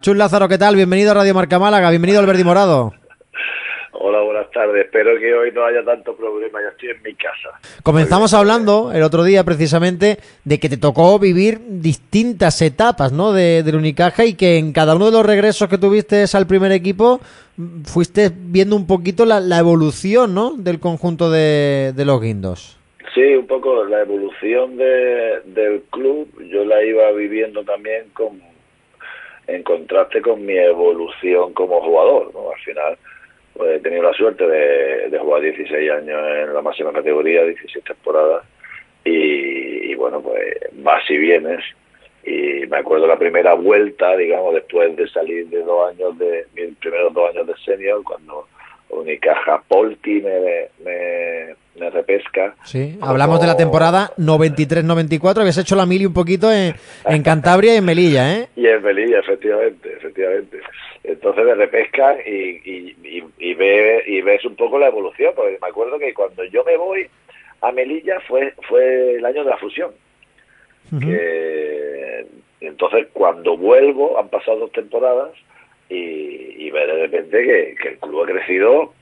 Chus 0.00 0.16
Lázaro, 0.16 0.46
¿qué 0.46 0.58
tal? 0.58 0.76
Bienvenido 0.76 1.10
a 1.10 1.14
Radio 1.14 1.34
Marca 1.34 1.58
Málaga, 1.58 1.90
bienvenido 1.90 2.20
al 2.20 2.26
Verdi 2.26 2.44
Morado. 2.44 2.92
Hola, 3.90 4.20
buenas 4.20 4.48
tardes. 4.52 4.84
Espero 4.84 5.18
que 5.18 5.34
hoy 5.34 5.50
no 5.50 5.64
haya 5.64 5.82
tanto 5.84 6.14
problema, 6.14 6.62
ya 6.62 6.68
estoy 6.68 6.90
en 6.90 7.02
mi 7.02 7.14
casa. 7.14 7.58
Comenzamos 7.82 8.32
hablando 8.32 8.92
el 8.92 9.02
otro 9.02 9.24
día 9.24 9.42
precisamente 9.42 10.18
de 10.44 10.60
que 10.60 10.68
te 10.68 10.76
tocó 10.76 11.18
vivir 11.18 11.58
distintas 11.66 12.62
etapas 12.62 13.12
¿no? 13.12 13.32
de, 13.32 13.64
del 13.64 13.74
Unicaja 13.74 14.24
y 14.24 14.34
que 14.34 14.58
en 14.58 14.72
cada 14.72 14.94
uno 14.94 15.06
de 15.06 15.12
los 15.18 15.26
regresos 15.26 15.68
que 15.68 15.78
tuviste 15.78 16.26
al 16.32 16.46
primer 16.46 16.70
equipo 16.70 17.18
fuiste 17.84 18.30
viendo 18.32 18.76
un 18.76 18.86
poquito 18.86 19.26
la, 19.26 19.40
la 19.40 19.58
evolución 19.58 20.32
¿no? 20.32 20.52
del 20.52 20.78
conjunto 20.78 21.28
de, 21.28 21.92
de, 21.96 22.04
los 22.04 22.20
guindos. 22.20 22.78
Sí, 23.16 23.34
un 23.34 23.48
poco 23.48 23.82
la 23.82 24.02
evolución 24.02 24.76
de, 24.76 25.40
del 25.46 25.82
club 25.90 26.28
yo 26.52 26.64
la 26.64 26.84
iba 26.84 27.10
viviendo 27.10 27.64
también 27.64 28.04
con 28.12 28.47
en 29.48 29.62
contraste 29.62 30.20
con 30.22 30.44
mi 30.44 30.56
evolución 30.56 31.52
como 31.54 31.80
jugador. 31.80 32.32
¿no? 32.34 32.52
Al 32.52 32.60
final 32.60 32.98
pues, 33.54 33.76
he 33.76 33.80
tenido 33.80 34.04
la 34.04 34.12
suerte 34.12 34.46
de, 34.46 35.18
jugar 35.18 35.42
16 35.42 35.90
años 35.90 36.20
en 36.36 36.54
la 36.54 36.62
máxima 36.62 36.92
categoría, 36.92 37.42
16 37.42 37.84
temporadas, 37.84 38.44
y, 39.04 39.90
y, 39.90 39.94
bueno, 39.94 40.20
pues 40.20 40.54
vas 40.74 41.02
y 41.10 41.16
vienes. 41.16 41.64
Y 42.24 42.66
me 42.66 42.78
acuerdo 42.78 43.06
la 43.06 43.18
primera 43.18 43.54
vuelta, 43.54 44.16
digamos, 44.16 44.54
después 44.54 44.94
de 44.96 45.08
salir 45.08 45.48
de 45.48 45.62
dos 45.62 45.90
años 45.90 46.18
de, 46.18 46.46
mis 46.54 46.76
primeros 46.76 47.14
dos 47.14 47.30
años 47.30 47.46
de 47.46 47.56
senior, 47.64 48.02
cuando 48.04 48.46
Unicaja 48.90 49.62
Polti 49.66 50.20
me, 50.20 50.68
me, 50.84 51.54
me 51.78 51.90
repesca. 51.90 52.54
Sí, 52.64 52.98
hablamos 53.00 53.40
de 53.40 53.46
la 53.46 53.56
temporada 53.56 54.12
93-94, 54.18 55.40
habías 55.40 55.58
hecho 55.58 55.76
la 55.76 55.86
mili 55.86 56.06
un 56.06 56.14
poquito 56.14 56.50
en, 56.52 56.74
en, 57.06 57.22
Cantabria 57.22 57.74
y 57.74 57.76
en 57.78 57.84
Melilla, 57.84 58.34
¿eh? 58.34 58.48
Y 58.56 58.66
en 58.66 58.82
Melilla, 58.82 59.20
efectivamente, 59.20 59.92
efectivamente. 59.96 60.58
Entonces 61.04 61.44
me 61.44 61.54
repesca 61.54 62.16
y, 62.26 62.60
y, 62.64 62.96
y, 63.02 63.24
y, 63.38 63.54
ve, 63.54 64.02
y 64.06 64.20
ves 64.20 64.44
un 64.44 64.56
poco 64.56 64.78
la 64.78 64.88
evolución, 64.88 65.32
porque 65.34 65.58
me 65.60 65.68
acuerdo 65.68 65.98
que 65.98 66.12
cuando 66.12 66.44
yo 66.44 66.64
me 66.64 66.76
voy 66.76 67.08
a 67.62 67.72
Melilla 67.72 68.20
fue, 68.26 68.54
fue 68.68 69.16
el 69.16 69.24
año 69.24 69.44
de 69.44 69.50
la 69.50 69.58
fusión. 69.58 69.90
Uh 70.90 70.96
-huh. 70.96 71.00
que, 71.00 72.26
entonces 72.60 73.08
cuando 73.12 73.56
vuelvo, 73.56 74.18
han 74.18 74.28
pasado 74.28 74.58
dos 74.58 74.72
temporadas, 74.72 75.30
y, 75.88 76.66
y 76.66 76.70
ver 76.70 76.86
de 76.86 77.06
repente 77.06 77.42
que, 77.42 77.74
que, 77.80 77.88
el 77.88 77.98
club 77.98 78.22
ha 78.22 78.26
crecido 78.26 78.92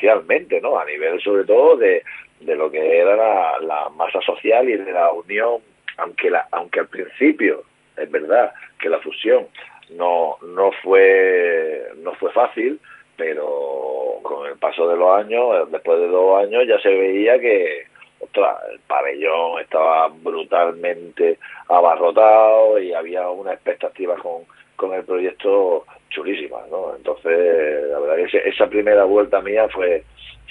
exponencialmente, 0.00 0.60
¿no? 0.60 0.78
A 0.78 0.84
nivel 0.84 1.20
sobre 1.20 1.44
todo 1.44 1.76
de, 1.76 2.02
de 2.40 2.54
lo 2.54 2.70
que 2.70 2.98
era 2.98 3.16
la, 3.16 3.58
la, 3.60 3.88
masa 3.90 4.20
social 4.22 4.68
y 4.68 4.76
de 4.76 4.92
la 4.92 5.12
unión, 5.12 5.60
aunque 5.98 6.30
la, 6.30 6.46
aunque 6.52 6.80
al 6.80 6.88
principio 6.88 7.62
es 7.96 8.10
verdad 8.10 8.52
que 8.78 8.88
la 8.88 8.98
fusión 9.00 9.46
no 9.90 10.36
no 10.42 10.70
fue 10.82 11.88
no 11.96 12.14
fue 12.14 12.32
fácil, 12.32 12.80
pero 13.16 14.18
con 14.22 14.46
el 14.46 14.56
paso 14.56 14.88
de 14.88 14.96
los 14.96 15.18
años, 15.18 15.70
después 15.70 16.00
de 16.00 16.08
dos 16.08 16.42
años 16.42 16.64
ya 16.66 16.80
se 16.80 16.88
veía 16.88 17.38
que 17.38 17.86
ostras, 18.20 18.56
el 18.72 18.80
pabellón 18.80 19.60
estaba 19.60 20.08
brutalmente 20.08 21.38
abarrotado 21.68 22.78
y 22.78 22.92
había 22.92 23.28
una 23.28 23.52
expectativa 23.52 24.16
con 24.16 24.44
con 24.76 24.94
el 24.94 25.04
proyecto 25.04 25.84
chulísima, 26.10 26.58
¿no? 26.70 26.94
Entonces, 26.96 27.88
la 27.90 27.98
verdad 27.98 28.26
que 28.30 28.48
esa 28.48 28.66
primera 28.68 29.04
vuelta 29.04 29.40
mía 29.40 29.68
fue 29.68 30.04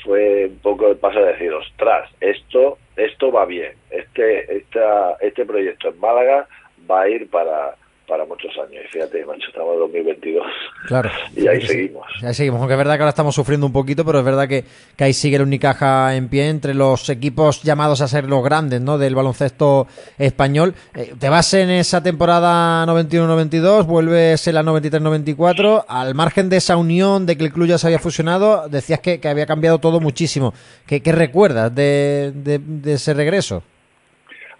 fue 0.04 0.46
un 0.46 0.60
poco 0.60 0.88
el 0.88 0.98
paso 0.98 1.20
de 1.20 1.34
decir, 1.34 1.54
ostras, 1.54 2.10
esto 2.22 2.78
esto 2.96 3.32
va 3.32 3.46
bien, 3.46 3.74
este 3.90 4.58
esta, 4.58 5.18
este 5.22 5.46
proyecto 5.46 5.90
en 5.90 6.00
Málaga 6.00 6.48
va 6.90 7.02
a 7.02 7.10
ir 7.10 7.30
para 7.30 7.76
para 8.10 8.26
muchos 8.26 8.52
años. 8.58 8.84
Y 8.84 8.88
fíjate, 8.92 9.24
macho, 9.26 9.48
estamos 9.48 9.76
en 9.76 9.80
2022. 9.80 10.46
Claro. 10.88 11.10
y 11.36 11.48
ahí 11.48 11.62
seguimos. 11.62 12.06
Sí. 12.20 12.26
Ahí 12.26 12.34
seguimos. 12.34 12.60
Aunque 12.60 12.74
es 12.74 12.78
verdad 12.78 12.96
que 12.96 13.04
ahora 13.04 13.10
estamos 13.10 13.36
sufriendo 13.36 13.68
un 13.68 13.72
poquito, 13.72 14.04
pero 14.04 14.20
es 14.20 14.26
verdad 14.26 14.48
que, 14.48 14.66
que 14.98 15.04
ahí 15.04 15.14
sigue 15.14 15.36
el 15.36 15.44
Unicaja 15.44 16.16
en 16.16 16.28
pie 16.28 16.50
entre 16.50 16.74
los 16.74 17.08
equipos 17.10 17.61
llamados 17.61 18.02
a 18.02 18.08
ser 18.08 18.26
los 18.26 18.44
grandes, 18.44 18.82
¿no? 18.82 18.98
Del 18.98 19.16
baloncesto 19.16 19.88
español. 20.17 20.73
Eh, 20.95 21.14
te 21.17 21.30
vas 21.30 21.54
en 21.54 21.70
esa 21.70 22.02
temporada 22.02 22.86
91-92, 22.88 23.86
vuelves 23.86 24.48
en 24.48 24.56
la 24.56 24.64
93-94. 24.64 25.86
Al 25.88 26.16
margen 26.16 26.50
de 26.50 26.58
esa 26.58 26.76
unión, 26.76 27.26
de 27.28 27.38
que 27.38 27.45
el 27.45 27.54
club 27.54 27.67
ya 27.67 27.78
se 27.78 27.88
había 27.88 28.00
fusionado, 28.00 28.67
decías 28.67 29.00
que, 29.00 29.20
que 29.20 29.28
había 29.28 29.45
cambiado 29.45 29.78
todo 29.78 30.00
muchísimo. 30.00 30.54
¿Qué, 30.88 31.02
qué 31.02 31.12
recuerdas 31.12 31.73
de, 31.73 32.32
de, 32.33 32.60
de 32.60 32.94
ese 32.94 33.14
regreso? 33.14 33.64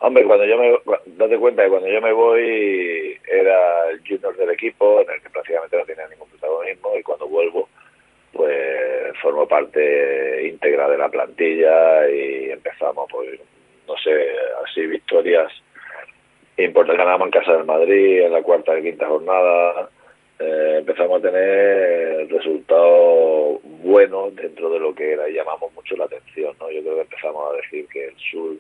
Hombre, 0.02 0.24
cuando 0.26 0.46
yo 0.46 0.58
me 0.58 0.70
date 1.20 1.38
cuenta 1.38 1.64
que 1.64 1.70
cuando 1.70 1.90
yo 1.90 2.02
me 2.02 2.14
voy 2.14 3.18
era 3.30 3.90
el 3.90 4.00
junior 4.08 4.36
del 4.38 4.52
equipo, 4.52 5.02
en 5.02 5.12
el 5.12 5.22
que 5.22 5.30
prácticamente 5.30 5.78
no 5.78 5.86
tenía 5.86 6.08
ningún 6.08 6.30
protagonismo, 6.30 6.96
y 6.98 7.04
cuando 7.04 7.28
vuelvo, 7.28 7.68
pues 8.32 9.18
formo 9.22 9.46
parte 9.46 10.48
íntegra 10.48 10.90
de 10.90 10.98
la 10.98 11.10
plantilla 11.10 12.10
y 12.10 12.52
empezamos, 12.52 13.08
pues, 13.12 13.38
no 13.86 13.98
sé, 13.98 14.12
así 14.64 14.88
victorias 14.88 15.52
importantes. 16.56 17.06
Ganamos 17.06 17.28
en 17.28 17.32
casa 17.32 17.54
del 17.54 17.66
Madrid 17.66 18.22
en 18.22 18.32
la 18.32 18.42
cuarta 18.42 18.80
y 18.80 18.84
quinta 18.84 19.08
jornada. 19.08 19.90
Eh, 20.40 20.76
empezamos 20.80 21.20
a 21.20 21.30
tener 21.30 22.30
resultados 22.30 23.60
buenos 23.84 24.34
dentro 24.38 24.70
de 24.70 24.80
lo 24.80 24.96
que 24.96 25.12
era 25.12 25.28
llamamos 25.28 25.74
mucho 25.74 25.98
la 25.98 26.06
atención, 26.06 26.56
¿no? 26.62 26.72
Yo 26.72 26.82
creo 26.82 26.96
que 26.96 27.02
empezamos 27.02 27.52
a 27.52 27.58
decir 27.58 27.86
que 27.92 28.06
el 28.06 28.16
sur 28.18 28.56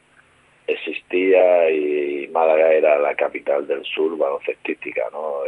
existía 0.71 1.69
y 1.69 2.27
Málaga 2.29 2.71
era 2.71 2.99
la 2.99 3.15
capital 3.15 3.67
del 3.67 3.83
sur 3.85 4.17
baloncestística, 4.17 5.03
¿no? 5.11 5.41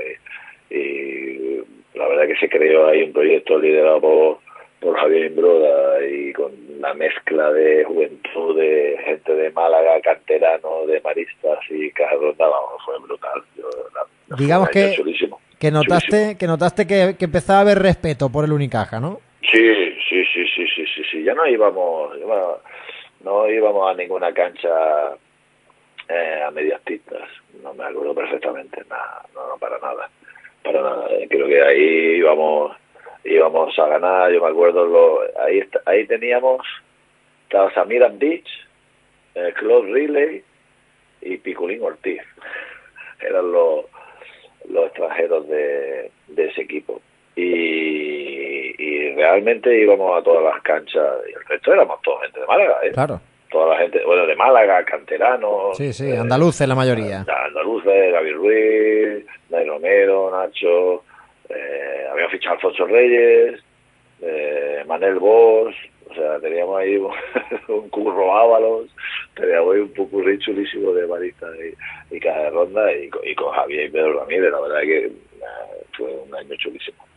Y, 0.70 0.76
y, 0.76 1.62
la 1.94 2.08
verdad 2.08 2.28
que 2.28 2.38
se 2.38 2.50
creó 2.50 2.88
ahí 2.88 3.04
un 3.04 3.14
proyecto 3.14 3.60
liderado 3.60 4.00
por, 4.00 4.40
por 4.80 4.98
Javier 4.98 5.26
Imbroda 5.28 6.06
y 6.06 6.34
con 6.34 6.52
la 6.80 6.94
mezcla 6.94 7.52
de 7.52 7.84
juventud 7.84 8.58
de 8.58 8.98
gente 9.06 9.34
de 9.34 9.52
Málaga, 9.52 10.00
canterano, 10.02 10.86
de 10.88 11.02
maristas 11.02 11.60
y 11.70 11.92
Cajarronda, 11.92 12.48
vamos, 12.48 12.82
fue 12.86 13.00
brutal. 13.00 13.44
Yo, 13.58 13.70
la, 13.94 14.38
Digamos 14.38 14.70
que, 14.70 14.94
chulísimo, 14.96 15.40
que 15.60 15.70
notaste, 15.70 16.10
chulísimo. 16.10 16.38
que 16.40 16.48
notaste 16.48 16.88
que, 16.88 17.16
que 17.20 17.26
empezaba 17.26 17.60
a 17.60 17.62
haber 17.62 17.80
respeto 17.80 18.32
por 18.32 18.46
el 18.46 18.54
Unicaja, 18.54 19.00
¿no? 19.00 19.20
Sí, 19.52 19.70
sí, 20.10 20.24
sí, 20.34 20.46
sí, 20.56 20.66
sí, 20.76 20.86
sí, 20.96 21.04
sí. 21.12 21.24
ya 21.24 21.34
no 21.34 21.46
íbamos, 21.46 22.18
bueno, 22.26 22.60
no 23.24 23.48
íbamos 23.50 23.90
a 23.90 23.94
ninguna 23.94 24.34
cancha 24.34 25.16
eh, 26.08 26.42
a 26.46 26.52
medias 26.52 26.82
tintas, 26.84 27.30
no 27.62 27.74
me 27.74 27.86
acuerdo 27.86 28.14
perfectamente, 28.16 28.84
nada, 28.90 29.26
no, 29.34 29.48
no, 29.48 29.58
para 29.58 29.78
nada, 29.80 30.10
para 30.64 30.82
nada. 30.82 31.08
Creo 31.30 31.48
que 31.48 31.62
ahí 31.62 32.18
íbamos, 32.18 32.76
íbamos 33.24 33.78
a 33.78 33.88
ganar, 33.88 34.32
yo 34.32 34.42
me 34.42 34.50
acuerdo, 34.50 34.86
lo, 34.86 35.22
ahí 35.42 35.64
ahí 35.86 36.06
teníamos, 36.08 36.66
estaba 37.44 37.74
Samir 37.74 38.06
Beach, 38.14 38.50
eh, 39.36 39.54
Claude 39.58 39.92
Riley 39.92 40.44
y 41.22 41.38
Piculín 41.38 41.84
Ortiz, 41.84 42.22
eran 43.22 43.52
los, 43.52 43.86
los 44.70 44.88
extranjeros 44.88 45.48
de, 45.48 46.12
de 46.28 46.46
ese 46.48 46.62
equipo. 46.62 47.02
Y, 47.36 48.41
y, 48.78 49.14
realmente 49.16 49.76
íbamos 49.82 50.20
a 50.20 50.24
todas 50.24 50.44
las 50.44 50.62
canchas 50.64 51.06
y 51.30 51.34
el 51.34 51.46
resto 51.46 51.74
éramos 51.74 52.02
toda 52.02 52.22
gente 52.22 52.40
de 52.40 52.46
Málaga, 52.46 52.80
¿eh? 52.84 52.92
Claro. 52.92 53.22
Toda 53.50 53.76
la 53.76 53.82
gente, 53.82 54.02
bueno, 54.06 54.26
de 54.26 54.36
Málaga, 54.36 54.84
canteranos. 54.86 55.76
Sí, 55.76 55.92
sí, 55.92 56.12
andaluces 56.12 56.68
la 56.68 56.76
mayoría. 56.76 57.26
Eh, 57.28 57.32
andaluces, 57.48 58.14
David 58.14 58.36
Ruiz, 58.36 59.26
Dai 59.50 59.66
Romero, 59.66 60.32
Nacho, 60.32 61.04
eh, 61.50 62.08
habíamos 62.10 62.32
fichado 62.32 62.56
Alfonso 62.56 62.86
Reyes, 62.86 63.62
eh, 64.22 64.84
Manel 64.88 65.20
Bosch, 65.20 65.76
o 66.10 66.14
sea, 66.14 66.40
teníamos 66.40 66.80
ahí 66.80 66.96
un, 66.96 67.12
un 67.76 67.90
curro 67.90 68.38
Ábalos, 68.38 68.90
teníamos 69.36 69.76
ahí 69.76 69.82
un 69.82 69.94
pupurrí 69.94 70.40
chulísimo 70.40 70.94
de 70.94 71.08
Marista 71.08 71.48
y, 71.58 72.16
y 72.16 72.20
cada 72.20 72.50
ronda 72.52 72.92
y, 72.94 73.10
y, 73.24 73.36
con 73.36 73.52
Javier 73.52 73.86
y 73.86 73.90
Pedro 73.90 74.20
Ramírez, 74.20 74.52
la 74.52 74.62
verdad 74.62 74.82
que 74.82 75.12
fue 75.98 76.08
un 76.08 76.34
año 76.36 76.56
chulísimo. 76.56 77.11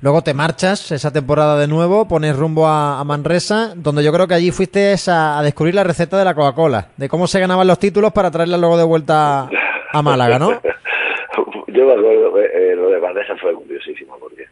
Luego 0.00 0.22
te 0.22 0.34
marchas 0.34 0.92
esa 0.92 1.12
temporada 1.12 1.58
de 1.58 1.66
nuevo, 1.66 2.06
pones 2.06 2.36
rumbo 2.36 2.66
a, 2.66 3.02
Manresa, 3.04 3.72
donde 3.74 4.04
yo 4.04 4.12
creo 4.12 4.26
que 4.26 4.34
allí 4.34 4.50
fuiste 4.50 4.94
a, 5.08 5.40
descubrir 5.42 5.74
la 5.74 5.84
receta 5.84 6.18
de 6.18 6.24
la 6.24 6.34
Coca-Cola, 6.34 6.88
de 6.96 7.08
cómo 7.08 7.26
se 7.26 7.40
ganaban 7.40 7.66
los 7.66 7.78
títulos 7.78 8.12
para 8.12 8.30
traerla 8.30 8.58
luego 8.58 8.76
de 8.76 8.84
vuelta 8.84 9.48
a 9.92 10.02
Málaga, 10.02 10.38
¿no? 10.38 10.50
yo 11.68 11.86
me 11.86 11.92
acuerdo, 11.92 12.40
eh, 12.40 12.74
lo 12.76 12.90
de 12.90 13.00
Manresa 13.00 13.36
fue 13.36 13.54
curiosísimo, 13.54 14.18
porque 14.18 14.46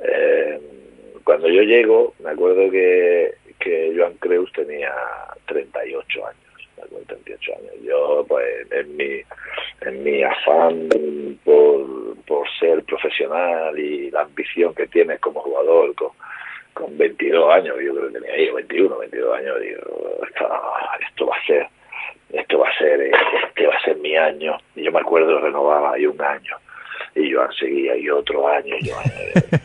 eh, 0.00 0.60
cuando 1.22 1.48
yo 1.48 1.62
llego, 1.62 2.14
me 2.22 2.30
acuerdo 2.30 2.70
que, 2.70 3.34
que 3.60 3.94
Joan 3.96 4.14
Creus 4.14 4.50
tenía 4.52 4.92
38 5.46 6.26
años. 6.26 6.51
38 6.88 7.52
años. 7.52 7.72
Yo, 7.82 8.24
pues, 8.28 8.70
en 8.70 8.96
mi, 8.96 9.20
en 9.82 10.04
mi 10.04 10.22
afán 10.22 10.88
por, 11.44 12.16
por 12.26 12.48
ser 12.58 12.82
profesional 12.84 13.78
y 13.78 14.10
la 14.10 14.22
ambición 14.22 14.74
que 14.74 14.86
tienes 14.86 15.20
como 15.20 15.40
jugador 15.40 15.94
con, 15.94 16.10
con 16.74 16.96
22 16.96 17.52
años, 17.52 17.76
yo 17.82 17.94
creo 17.94 18.08
que 18.08 18.18
tenía 18.18 18.34
ahí 18.34 18.50
21, 18.50 18.98
22 18.98 19.38
años, 19.38 19.60
digo, 19.60 19.80
esto, 20.26 20.50
esto 21.08 21.26
va 21.26 21.36
a 21.36 21.46
ser, 21.46 21.68
esto 22.32 22.58
va 22.58 22.68
a 22.68 22.78
ser, 22.78 23.00
este 23.02 23.66
va 23.66 23.74
a 23.74 23.84
ser 23.84 23.96
mi 23.98 24.16
año. 24.16 24.56
Y 24.74 24.84
yo 24.84 24.92
me 24.92 25.00
acuerdo, 25.00 25.40
renovaba 25.40 25.94
ahí 25.94 26.06
un 26.06 26.20
año. 26.20 26.56
y 27.14 27.32
Joan 27.32 27.52
seguía 27.52 27.96
y 27.96 28.08
otro 28.08 28.48
año 28.48 28.76
Joan, 28.84 29.04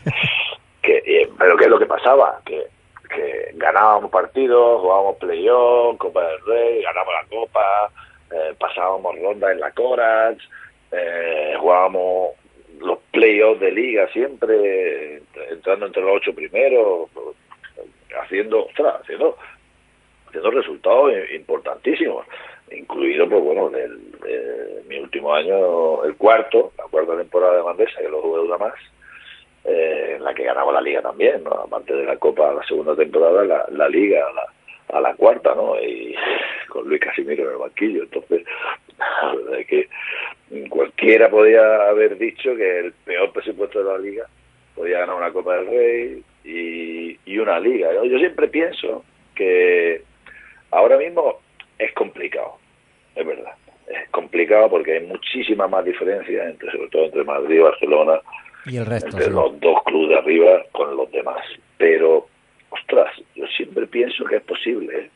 que, 0.82 1.28
pero 1.38 1.56
qué 1.56 1.64
es 1.64 1.70
lo 1.70 1.78
que 1.78 1.86
pasaba 1.86 2.40
que, 2.44 2.66
que 3.08 3.52
ganábamos 3.54 4.10
partidos 4.10 4.80
jugábamos 4.80 5.16
playoff 5.16 5.98
Copa 5.98 6.26
del 6.26 6.40
Rey 6.46 6.82
ganábamos 6.82 7.14
la 7.14 7.36
Copa 7.36 7.92
eh, 8.30 8.54
pasábamos 8.58 9.18
rondas 9.20 9.52
en 9.52 9.60
la 9.60 9.70
Coras 9.72 10.36
eh, 10.92 11.56
jugábamos 11.58 12.30
los 12.80 12.98
playoffs 13.10 13.60
de 13.60 13.72
liga 13.72 14.08
siempre 14.12 15.22
entrando 15.50 15.86
entre 15.86 16.02
los 16.02 16.16
ocho 16.16 16.34
primeros 16.34 17.10
haciendo 18.22 18.66
ostras, 18.66 19.00
haciendo 19.02 19.36
haciendo 20.28 20.50
resultados 20.50 21.12
importantísimos 21.34 22.26
incluido, 22.72 23.28
pues 23.28 23.42
bueno, 23.42 23.70
del, 23.70 23.98
mi 24.88 24.98
último 24.98 25.34
año, 25.34 26.04
el 26.04 26.16
cuarto, 26.16 26.72
la 26.78 26.84
cuarta 26.84 27.16
temporada 27.16 27.56
de 27.56 27.62
Mandesa, 27.62 28.00
que 28.00 28.08
lo 28.08 28.22
jugué 28.22 28.40
una 28.40 28.58
más, 28.58 28.74
eh, 29.68 30.14
en 30.16 30.24
la 30.24 30.34
que 30.34 30.44
ganaba 30.44 30.72
la 30.72 30.80
liga 30.80 31.02
también, 31.02 31.44
¿no? 31.44 31.50
aparte 31.50 31.94
de 31.94 32.04
la 32.04 32.16
Copa, 32.16 32.54
la 32.54 32.64
segunda 32.64 32.96
temporada, 32.96 33.44
la, 33.44 33.66
la 33.70 33.88
liga, 33.88 34.26
la, 34.34 34.96
a 34.96 35.00
la 35.00 35.14
cuarta, 35.14 35.54
¿no? 35.54 35.78
Y 35.80 36.14
con 36.68 36.88
Luis 36.88 37.00
Casimiro 37.00 37.44
en 37.44 37.50
el 37.50 37.58
banquillo. 37.58 38.02
Entonces, 38.04 38.44
la 38.98 39.34
verdad 39.34 39.60
es 39.60 39.66
que 39.66 39.88
cualquiera 40.70 41.28
podía 41.28 41.88
haber 41.88 42.16
dicho 42.16 42.56
que 42.56 42.78
el 42.78 42.92
peor 43.04 43.32
presupuesto 43.32 43.82
de 43.82 43.92
la 43.92 43.98
liga 43.98 44.26
podía 44.74 45.00
ganar 45.00 45.16
una 45.16 45.32
Copa 45.32 45.56
del 45.56 45.66
Rey 45.66 46.22
y, 46.44 47.18
y 47.26 47.38
una 47.38 47.60
liga. 47.60 47.90
Yo 48.04 48.18
siempre 48.18 48.48
pienso 48.48 49.04
que 49.34 50.02
ahora 50.70 50.96
mismo 50.96 51.40
es 51.78 51.92
complicado, 51.92 52.56
es 53.14 53.26
verdad. 53.26 53.52
Es 53.86 54.08
complicado 54.10 54.68
porque 54.68 54.94
hay 54.94 55.06
muchísima 55.06 55.66
más 55.66 55.84
diferencia, 55.84 56.44
entre, 56.44 56.70
sobre 56.70 56.88
todo 56.88 57.04
entre 57.06 57.24
Madrid 57.24 57.56
y 57.56 57.60
Barcelona, 57.60 58.20
y 58.66 58.76
el 58.76 58.86
resto, 58.86 59.16
entre 59.16 59.30
los 59.30 59.58
dos 59.60 59.82
clubes 59.84 60.08
de 60.10 60.18
arriba 60.18 60.62
con 60.72 60.96
los 60.96 61.10
demás. 61.10 61.44
Pero, 61.76 62.26
ostras, 62.70 63.14
yo 63.34 63.46
siempre 63.48 63.86
pienso 63.86 64.24
que 64.24 64.36
es 64.36 64.42
posible. 64.42 64.98
¿eh? 64.98 65.10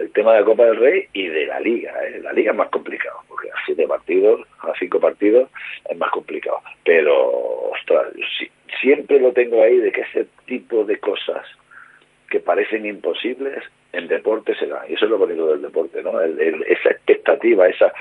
El 0.00 0.12
tema 0.12 0.34
de 0.34 0.40
la 0.40 0.46
Copa 0.46 0.64
del 0.64 0.76
Rey 0.76 1.08
y 1.12 1.26
de 1.26 1.46
la 1.46 1.60
Liga. 1.60 1.92
¿eh? 2.04 2.20
La 2.22 2.32
Liga 2.32 2.52
es 2.52 2.56
más 2.56 2.68
complicado, 2.68 3.20
porque 3.28 3.50
a 3.50 3.54
siete 3.66 3.86
partidos, 3.86 4.46
a 4.60 4.72
cinco 4.78 5.00
partidos, 5.00 5.50
es 5.88 5.96
más 5.96 6.10
complicado. 6.10 6.60
Pero, 6.84 7.70
ostras, 7.72 8.06
siempre 8.80 9.18
lo 9.18 9.32
tengo 9.32 9.62
ahí 9.62 9.78
de 9.78 9.92
que 9.92 10.02
ese 10.02 10.26
tipo 10.46 10.84
de 10.84 10.98
cosas 10.98 11.44
que 12.30 12.40
parecen 12.40 12.86
imposibles 12.86 13.64
en 13.92 14.08
deporte 14.08 14.54
se 14.56 14.66
dan. 14.66 14.82
Y 14.88 14.94
eso 14.94 15.06
es 15.06 15.10
lo 15.10 15.18
bonito 15.18 15.48
del 15.48 15.62
deporte, 15.62 16.02
¿no? 16.02 16.20
esa 16.20 16.90
expectativa, 16.90 17.66
esa, 17.68 17.92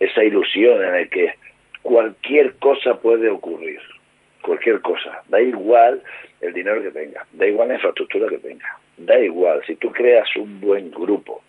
esa 0.00 0.24
ilusión 0.24 0.82
en 0.82 0.94
el 0.94 1.10
que 1.10 1.34
cualquier 1.82 2.54
cosa 2.54 2.98
puede 2.98 3.28
ocurrir. 3.28 3.80
Cualquier 4.44 4.80
cosa. 4.80 5.22
Da 5.28 5.40
igual 5.40 6.02
el 6.40 6.52
dinero 6.52 6.82
que 6.82 6.90
tenga, 6.90 7.26
da 7.32 7.46
igual 7.46 7.68
la 7.68 7.74
infraestructura 7.74 8.28
que 8.28 8.38
tenga, 8.38 8.78
da 8.98 9.18
igual. 9.18 9.62
Si 9.66 9.76
tú 9.76 9.90
creas 9.90 10.28
un 10.36 10.60
buen 10.60 10.90
grupo, 10.90 11.42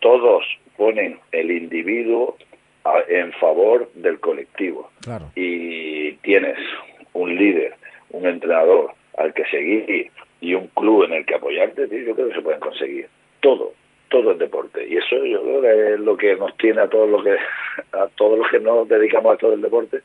todos 0.00 0.44
ponen 0.76 1.18
el 1.32 1.50
individuo 1.50 2.36
en 3.08 3.32
favor 3.34 3.90
del 3.94 4.20
colectivo. 4.20 4.90
Y 5.34 6.12
tienes 6.22 6.58
un 7.14 7.34
líder, 7.36 7.74
un 8.10 8.26
entrenador 8.26 8.92
al 9.16 9.32
que 9.34 9.44
seguir, 9.46 10.10
y 10.40 10.54
un 10.54 10.68
club 10.68 11.04
en 11.04 11.12
el 11.12 11.26
que 11.26 11.34
apoyarte, 11.34 11.82
yo 11.82 12.14
creo 12.14 12.28
que 12.28 12.34
se 12.34 12.42
pueden 12.42 12.60
conseguir 12.60 13.08
todo, 13.40 13.72
todo 14.08 14.32
el 14.32 14.38
deporte. 14.38 14.86
Y 14.88 14.96
eso 14.96 15.24
yo 15.24 15.42
creo 15.42 15.62
que 15.62 15.94
es 15.94 16.00
lo 16.00 16.16
que 16.16 16.36
nos 16.36 16.56
tiene 16.56 16.80
a 16.80 16.88
todos 16.88 17.08
los 17.10 17.22
que, 17.22 17.36
a 17.92 18.08
todos 18.16 18.38
los 18.38 18.48
que 18.48 18.60
nos 18.60 18.88
dedicamos 18.88 19.34
a 19.34 19.38
todo 19.38 19.52
el 19.52 19.60
deporte, 19.60 20.00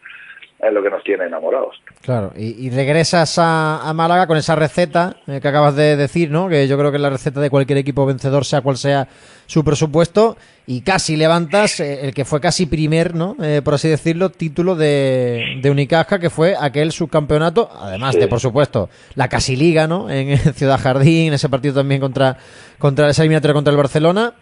es 0.60 0.74
lo 0.74 0.82
que 0.82 0.90
nos 0.90 1.04
tiene 1.04 1.26
enamorados. 1.26 1.76
Claro, 2.02 2.32
y, 2.36 2.70
regresas 2.70 3.38
a, 3.38 3.92
Málaga 3.94 4.28
con 4.28 4.38
esa 4.38 4.56
receta 4.56 5.18
eh, 5.28 5.40
que 5.42 5.48
acabas 5.48 5.76
de 5.76 5.96
decir, 5.96 6.32
¿no? 6.32 6.48
Que 6.48 6.68
yo 6.68 6.78
creo 6.78 6.92
que 6.92 6.98
es 6.98 7.02
la 7.02 7.10
receta 7.10 7.42
de 7.42 7.50
cualquier 7.50 7.78
equipo 7.78 8.06
vencedor, 8.06 8.46
sea 8.46 8.62
cual 8.62 8.78
sea 8.78 9.08
su 9.48 9.64
presupuesto, 9.64 10.38
y 10.66 10.82
casi 10.82 11.18
levantas 11.18 11.80
eh, 11.80 12.06
el 12.06 12.14
que 12.14 12.26
fue 12.26 12.40
casi 12.40 12.68
primer, 12.68 13.16
¿no? 13.16 13.36
Eh, 13.42 13.62
por 13.64 13.74
así 13.74 13.90
decirlo, 13.90 14.30
título 14.30 14.76
de, 14.76 15.60
de 15.62 15.72
Unicaja, 15.72 16.20
que 16.20 16.30
fue 16.30 16.56
aquel 16.60 16.92
subcampeonato, 16.92 17.70
además 17.80 18.16
de, 18.16 18.28
por 18.28 18.40
supuesto, 18.40 18.90
la 19.16 19.28
casi 19.28 19.56
liga, 19.56 19.88
¿no? 19.88 20.10
En 20.10 20.38
Ciudad 20.54 20.80
Jardín, 20.80 21.34
ese 21.34 21.50
partido 21.50 21.76
también 21.76 22.00
contra, 22.00 22.38
contra 22.80 23.10
esa 23.10 23.24
eliminatoria 23.24 23.54
contra 23.54 23.72
el 23.72 23.78
Barcelona 23.78 24.34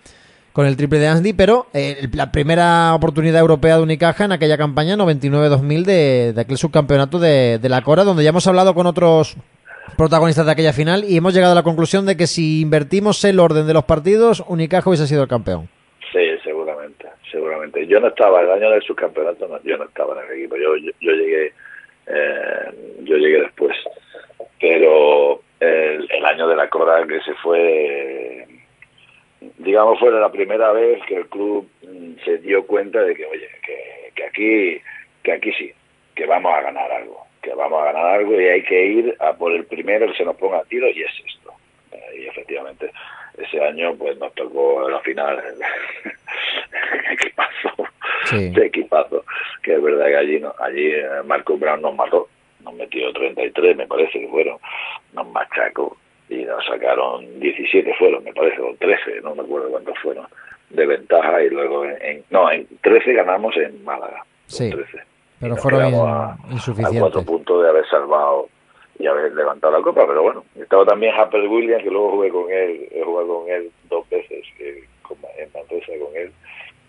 con 0.53 0.67
el 0.67 0.77
triple 0.77 0.99
de 0.99 1.07
Andy, 1.07 1.33
pero 1.33 1.65
eh, 1.73 2.07
la 2.13 2.31
primera 2.31 2.93
oportunidad 2.93 3.41
europea 3.41 3.77
de 3.77 3.83
Unicaja 3.83 4.25
en 4.25 4.31
aquella 4.31 4.55
campaña 4.55 4.95
99-2000 4.95 5.83
de, 5.83 6.33
de, 6.33 6.41
aquel 6.41 6.57
subcampeonato 6.57 7.17
de, 7.17 7.57
de, 7.57 7.69
la 7.69 7.81
Cora, 7.81 8.03
donde 8.03 8.23
ya 8.23 8.29
hemos 8.29 8.45
hablado 8.45 8.75
con 8.75 8.85
otros 8.85 9.35
protagonistas 9.97 10.45
de 10.45 10.51
aquella 10.51 10.71
final 10.71 11.03
y 11.03 11.17
hemos 11.17 11.33
llegado 11.33 11.53
a 11.53 11.55
la 11.55 11.63
conclusión 11.63 12.05
de 12.05 12.15
que 12.15 12.27
si 12.27 12.61
invertimos 12.61 13.25
el 13.25 13.39
orden 13.39 13.65
de 13.65 13.73
los 13.73 13.83
partidos, 13.85 14.43
Unicaja 14.47 14.87
hubiese 14.87 15.07
sido 15.07 15.23
el 15.23 15.27
campeón. 15.27 15.67
Sí, 16.11 16.23
seguramente, 16.43 17.07
seguramente. 17.31 17.87
Yo 17.87 17.99
no 17.99 18.09
estaba, 18.09 18.41
el 18.41 18.51
año 18.51 18.69
del 18.69 18.83
subcampeonato, 18.83 19.59
yo 19.63 19.77
no 19.77 19.85
estaba 19.85 20.13
en 20.21 20.29
el 20.29 20.39
equipo, 20.39 20.55
yo, 20.55 20.77
yo, 20.77 21.11
llegué 21.11 21.51
eh, 22.05 22.99
yo 23.01 23.17
llegué 23.17 23.41
después, 23.41 23.75
pero 24.61 25.41
el 25.59 26.25
año 26.25 26.47
de 26.47 26.55
la 26.57 26.69
Cora 26.69 27.07
que 27.07 27.21
se 27.21 27.33
fue 27.35 28.45
digamos, 29.57 29.99
fue 29.99 30.11
la 30.11 30.31
primera 30.31 30.71
vez 30.71 31.03
que 31.05 31.15
el 31.15 31.27
club 31.27 31.67
mm, 31.81 32.23
se 32.23 32.37
dio 32.39 32.65
cuenta 32.65 33.01
de 33.01 33.15
que, 33.15 33.25
oye, 33.25 33.47
que, 34.15 34.23
aquí, 34.23 34.81
que 35.23 35.31
aquí 35.31 35.51
sí, 35.53 35.71
que 36.15 36.25
vamos 36.25 36.53
a 36.53 36.61
ganar 36.61 36.91
algo, 36.91 37.25
que 37.41 37.53
vamos 37.53 37.81
a 37.81 37.85
ganar 37.85 38.05
algo 38.05 38.39
y 38.39 38.45
hay 38.45 38.63
que 38.63 38.85
ir 38.85 39.15
a 39.19 39.33
por 39.33 39.51
el 39.53 39.65
primero 39.65 40.07
que 40.07 40.17
se 40.17 40.25
nos 40.25 40.35
ponga 40.37 40.59
a 40.59 40.65
tiro 40.65 40.87
y 40.89 41.03
es 41.03 41.11
esto. 41.25 41.53
Eh, 41.91 42.21
y 42.21 42.25
efectivamente, 42.27 42.91
ese 43.37 43.63
año 43.63 43.95
pues 43.95 44.17
nos 44.17 44.33
tocó 44.33 44.89
la 44.89 44.99
final 44.99 45.41
equipazo, 47.11 47.69
sí. 48.25 48.49
de 48.49 48.65
equipazo, 48.65 49.25
que 49.61 49.73
es 49.73 49.81
verdad 49.81 50.07
que 50.07 50.17
allí, 50.17 50.39
no, 50.39 50.53
allí 50.59 50.87
eh, 50.87 51.07
Marco 51.25 51.57
Brown 51.57 51.81
nos 51.81 51.95
mató, 51.95 52.29
nos 52.63 52.73
metió 52.75 53.11
33 53.11 53.77
me 53.77 53.87
parece 53.87 54.19
que 54.19 54.27
fueron, 54.27 54.57
nos 55.13 55.27
machacó 55.27 55.97
y 56.29 56.43
nos 56.43 56.65
sacaron 56.65 57.39
17 57.39 57.93
fueron, 57.97 58.23
me 58.23 58.33
parece, 58.33 58.61
o 58.61 58.75
13, 58.79 59.21
no 59.21 59.35
me 59.35 59.43
acuerdo 59.43 59.69
cuántos 59.69 59.97
fueron, 59.99 60.25
de 60.69 60.85
ventaja 60.85 61.43
y 61.43 61.49
luego 61.49 61.85
en, 61.85 62.23
no, 62.29 62.51
en 62.51 62.67
13 62.81 63.13
ganamos 63.13 63.55
en 63.57 63.83
Málaga. 63.83 64.23
Sí, 64.45 64.69
13. 64.69 64.99
pero 65.39 65.55
fueron 65.57 65.81
a, 65.81 66.37
insuficientes. 66.51 66.97
A 66.97 67.01
cuatro 67.01 67.23
puntos 67.23 67.63
de 67.63 67.69
haber 67.69 67.87
salvado 67.87 68.47
y 68.99 69.07
haber 69.07 69.33
levantado 69.33 69.73
la 69.73 69.83
copa, 69.83 70.05
pero 70.07 70.21
bueno, 70.21 70.45
estaba 70.55 70.85
también 70.85 71.13
Harper 71.13 71.47
Williams, 71.47 71.83
que 71.83 71.89
luego 71.89 72.11
jugué 72.11 72.29
con 72.29 72.51
él, 72.51 72.87
he 72.91 73.03
jugado 73.03 73.39
con 73.39 73.49
él 73.49 73.71
dos 73.89 74.07
veces 74.09 74.45
eh, 74.59 74.83
en 75.37 75.49
Manresa 75.53 75.91
con 75.99 76.15
él, 76.15 76.31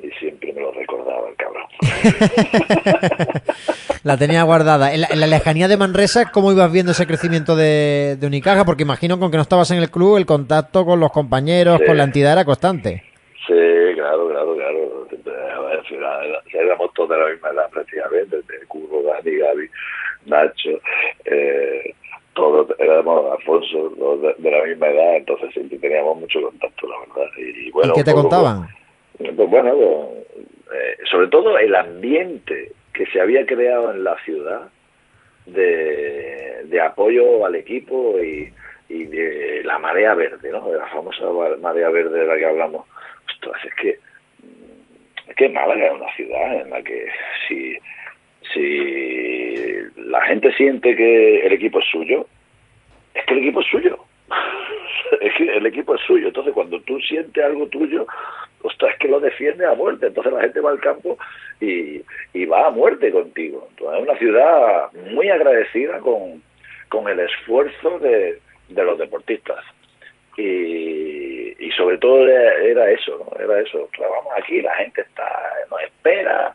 y 0.00 0.10
siempre 0.18 0.52
me 0.52 0.60
lo 0.60 0.72
recordaba 0.72 1.28
el 1.28 1.36
cabrón. 1.36 1.66
la 4.04 4.16
tenía 4.16 4.42
guardada. 4.42 4.92
En 4.92 5.00
la, 5.00 5.26
lejanía 5.26 5.68
de 5.68 5.76
Manresa, 5.76 6.30
¿cómo 6.30 6.52
ibas 6.52 6.70
viendo 6.70 6.92
ese 6.92 7.06
crecimiento 7.06 7.56
de, 7.56 8.16
de, 8.18 8.26
Unicaja? 8.26 8.64
Porque 8.64 8.82
imagino 8.82 9.18
con 9.18 9.30
que 9.30 9.36
no 9.36 9.42
estabas 9.42 9.70
en 9.70 9.78
el 9.78 9.90
club, 9.90 10.16
el 10.16 10.26
contacto 10.26 10.84
con 10.84 11.00
los 11.00 11.12
compañeros, 11.12 11.80
con 11.86 11.96
la 11.96 12.04
entidad 12.04 12.32
era 12.32 12.44
constante. 12.44 13.02
Sí, 13.46 13.94
claro, 13.94 14.28
claro, 14.28 14.54
claro. 14.54 15.08
Éramos 16.52 16.94
todos 16.94 17.10
de 17.10 17.18
la 17.18 17.28
misma 17.30 17.50
edad 17.50 17.70
prácticamente, 17.70 18.36
de 18.36 18.66
Curro, 18.68 19.02
Dani, 19.02 19.36
Gaby, 19.36 19.68
Nacho, 20.26 20.80
eh, 21.24 21.94
todos 22.34 22.68
éramos 22.78 23.32
Alfonso, 23.32 23.90
de, 24.38 24.50
la 24.50 24.64
misma 24.64 24.88
edad, 24.88 25.16
entonces 25.16 25.52
siempre 25.52 25.78
teníamos 25.78 26.18
mucho 26.18 26.40
contacto, 26.42 26.86
la 26.88 26.96
verdad. 27.00 27.32
Y, 27.38 27.70
bueno, 27.70 27.92
¿Y 27.94 27.98
qué 27.98 28.04
te 28.04 28.12
contaban? 28.12 28.68
Pues 29.24 29.48
bueno, 29.48 30.10
eh, 30.74 30.96
sobre 31.10 31.28
todo 31.28 31.58
el 31.58 31.74
ambiente 31.74 32.72
que 32.92 33.06
se 33.06 33.20
había 33.20 33.46
creado 33.46 33.92
en 33.92 34.04
la 34.04 34.16
ciudad 34.24 34.68
de, 35.46 36.80
apoyo 36.82 37.46
al 37.46 37.54
equipo 37.54 38.18
y, 38.20 38.52
y, 38.88 39.04
de 39.04 39.62
la 39.64 39.78
marea 39.78 40.14
verde, 40.14 40.50
¿no? 40.50 40.68
De 40.68 40.76
la 40.76 40.86
famosa 40.88 41.24
marea 41.60 41.88
verde 41.88 42.20
de 42.20 42.26
la 42.26 42.36
que 42.36 42.44
hablamos. 42.44 42.86
Ostras, 43.26 43.64
es 43.64 43.74
que, 43.76 43.98
es 45.28 45.36
que 45.36 45.48
Málaga 45.48 45.86
es 45.86 45.92
una 45.92 46.14
ciudad 46.14 46.60
en 46.60 46.70
la 46.70 46.82
que 46.82 47.08
si, 47.48 47.78
si 48.52 49.74
la 49.96 50.20
gente 50.22 50.52
siente 50.52 50.94
que 50.94 51.46
el 51.46 51.52
equipo 51.52 51.78
es 51.78 51.86
suyo, 51.86 52.26
es 53.14 53.24
que 53.24 53.34
el 53.34 53.40
equipo 53.40 53.60
es 53.60 53.66
suyo. 53.68 54.04
es 55.20 55.34
que 55.34 55.56
el 55.56 55.66
equipo 55.66 55.94
es 55.94 56.00
suyo. 56.02 56.28
Entonces, 56.28 56.52
cuando 56.52 56.80
tú 56.82 57.00
sientes 57.00 57.42
algo 57.42 57.66
tuyo, 57.68 58.06
ostras, 58.64 58.92
es 58.92 58.98
que 58.98 59.08
lo 59.08 59.20
defiende 59.20 59.66
a 59.66 59.74
muerte. 59.74 60.06
Entonces 60.06 60.32
la 60.32 60.40
gente 60.40 60.60
va 60.60 60.70
al 60.70 60.80
campo 60.80 61.18
y, 61.60 62.02
y 62.32 62.44
va 62.46 62.66
a 62.66 62.70
muerte 62.70 63.12
contigo. 63.12 63.66
Entonces, 63.70 64.00
es 64.00 64.08
una 64.08 64.18
ciudad 64.18 64.92
muy 65.12 65.28
agradecida 65.28 65.98
con, 66.00 66.42
con 66.88 67.08
el 67.08 67.20
esfuerzo 67.20 67.98
de, 68.00 68.40
de 68.68 68.84
los 68.84 68.98
deportistas. 68.98 69.64
Y, 70.36 71.54
y 71.64 71.70
sobre 71.76 71.98
todo 71.98 72.26
era, 72.26 72.90
eso, 72.90 73.18
¿no? 73.18 73.44
Era 73.44 73.60
eso. 73.60 73.88
Vamos 74.00 74.32
aquí, 74.36 74.60
la 74.62 74.74
gente 74.74 75.02
está, 75.02 75.28
nos 75.70 75.80
espera, 75.82 76.54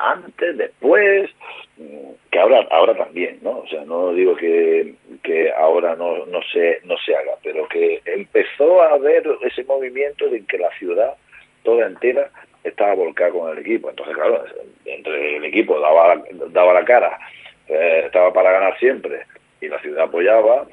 antes, 0.00 0.56
después, 0.56 1.30
mm, 1.76 2.10
que 2.30 2.38
ahora 2.38 2.66
ahora 2.70 2.96
también, 2.96 3.38
¿no? 3.42 3.58
O 3.58 3.66
sea, 3.68 3.84
no 3.84 4.12
digo 4.12 4.36
que, 4.36 4.94
que 5.22 5.52
ahora 5.52 5.96
no, 5.96 6.26
no, 6.26 6.40
se, 6.52 6.80
no 6.84 6.96
se 6.98 7.14
haga, 7.14 7.32
pero 7.42 7.66
que 7.68 8.00
empezó 8.04 8.82
a 8.82 8.94
haber 8.94 9.24
ese 9.42 9.64
movimiento 9.64 10.28
de 10.28 10.44
que 10.44 10.58
la 10.58 10.70
ciudad 10.78 11.14
toda 11.62 11.86
entera 11.86 12.30
estaba 12.64 12.94
volcada 12.94 13.30
con 13.30 13.50
el 13.50 13.58
equipo. 13.58 13.90
Entonces, 13.90 14.14
claro, 14.14 14.44
entre 14.84 15.36
el 15.36 15.44
equipo 15.44 15.80
daba, 15.80 16.22
daba 16.50 16.72
la 16.74 16.84
cara, 16.84 17.18
eh, 17.68 18.02
estaba 18.06 18.32
para 18.32 18.52
ganar 18.52 18.78
siempre, 18.78 19.22
y 19.60 19.68
la 19.68 19.80
ciudad 19.80 20.04
apoyaba, 20.04 20.66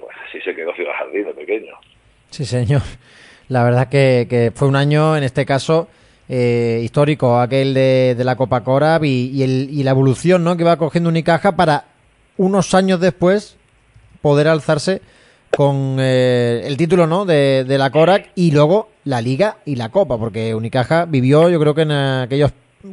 pues 0.00 0.16
así 0.28 0.40
se 0.40 0.54
quedó 0.54 0.72
Ciudad 0.74 0.92
Jardín 0.98 1.24
de 1.24 1.34
pequeño. 1.34 1.74
Sí, 2.30 2.44
señor. 2.44 2.82
La 3.48 3.64
verdad 3.64 3.88
que, 3.88 4.26
que 4.28 4.50
fue 4.54 4.68
un 4.68 4.76
año, 4.76 5.16
en 5.16 5.24
este 5.24 5.44
caso, 5.44 5.88
eh, 6.28 6.80
histórico, 6.82 7.38
aquel 7.38 7.74
de, 7.74 8.16
la 8.18 8.36
Copa 8.36 8.64
Corab 8.64 9.04
y, 9.04 9.42
el, 9.42 9.68
y, 9.70 9.82
la 9.82 9.90
evolución 9.90 10.44
¿no? 10.44 10.56
que 10.56 10.64
va 10.64 10.76
cogiendo 10.76 11.10
Unicaja 11.10 11.56
para 11.56 11.84
unos 12.36 12.74
años 12.74 13.00
después 13.00 13.58
poder 14.22 14.48
alzarse 14.48 15.02
con 15.54 15.98
eh, 16.00 16.62
el 16.64 16.76
título 16.76 17.06
¿no? 17.06 17.24
de, 17.24 17.64
la 17.68 17.90
Corac 17.90 18.30
y 18.34 18.52
luego 18.52 18.88
la 19.04 19.20
Liga 19.20 19.58
y 19.64 19.76
la 19.76 19.90
Copa, 19.90 20.18
porque 20.18 20.54
Unicaja 20.54 21.04
vivió, 21.04 21.48
yo 21.48 21.60
creo 21.60 21.74
que 21.74 21.82
en 21.82 21.92
aquellos 21.92 22.52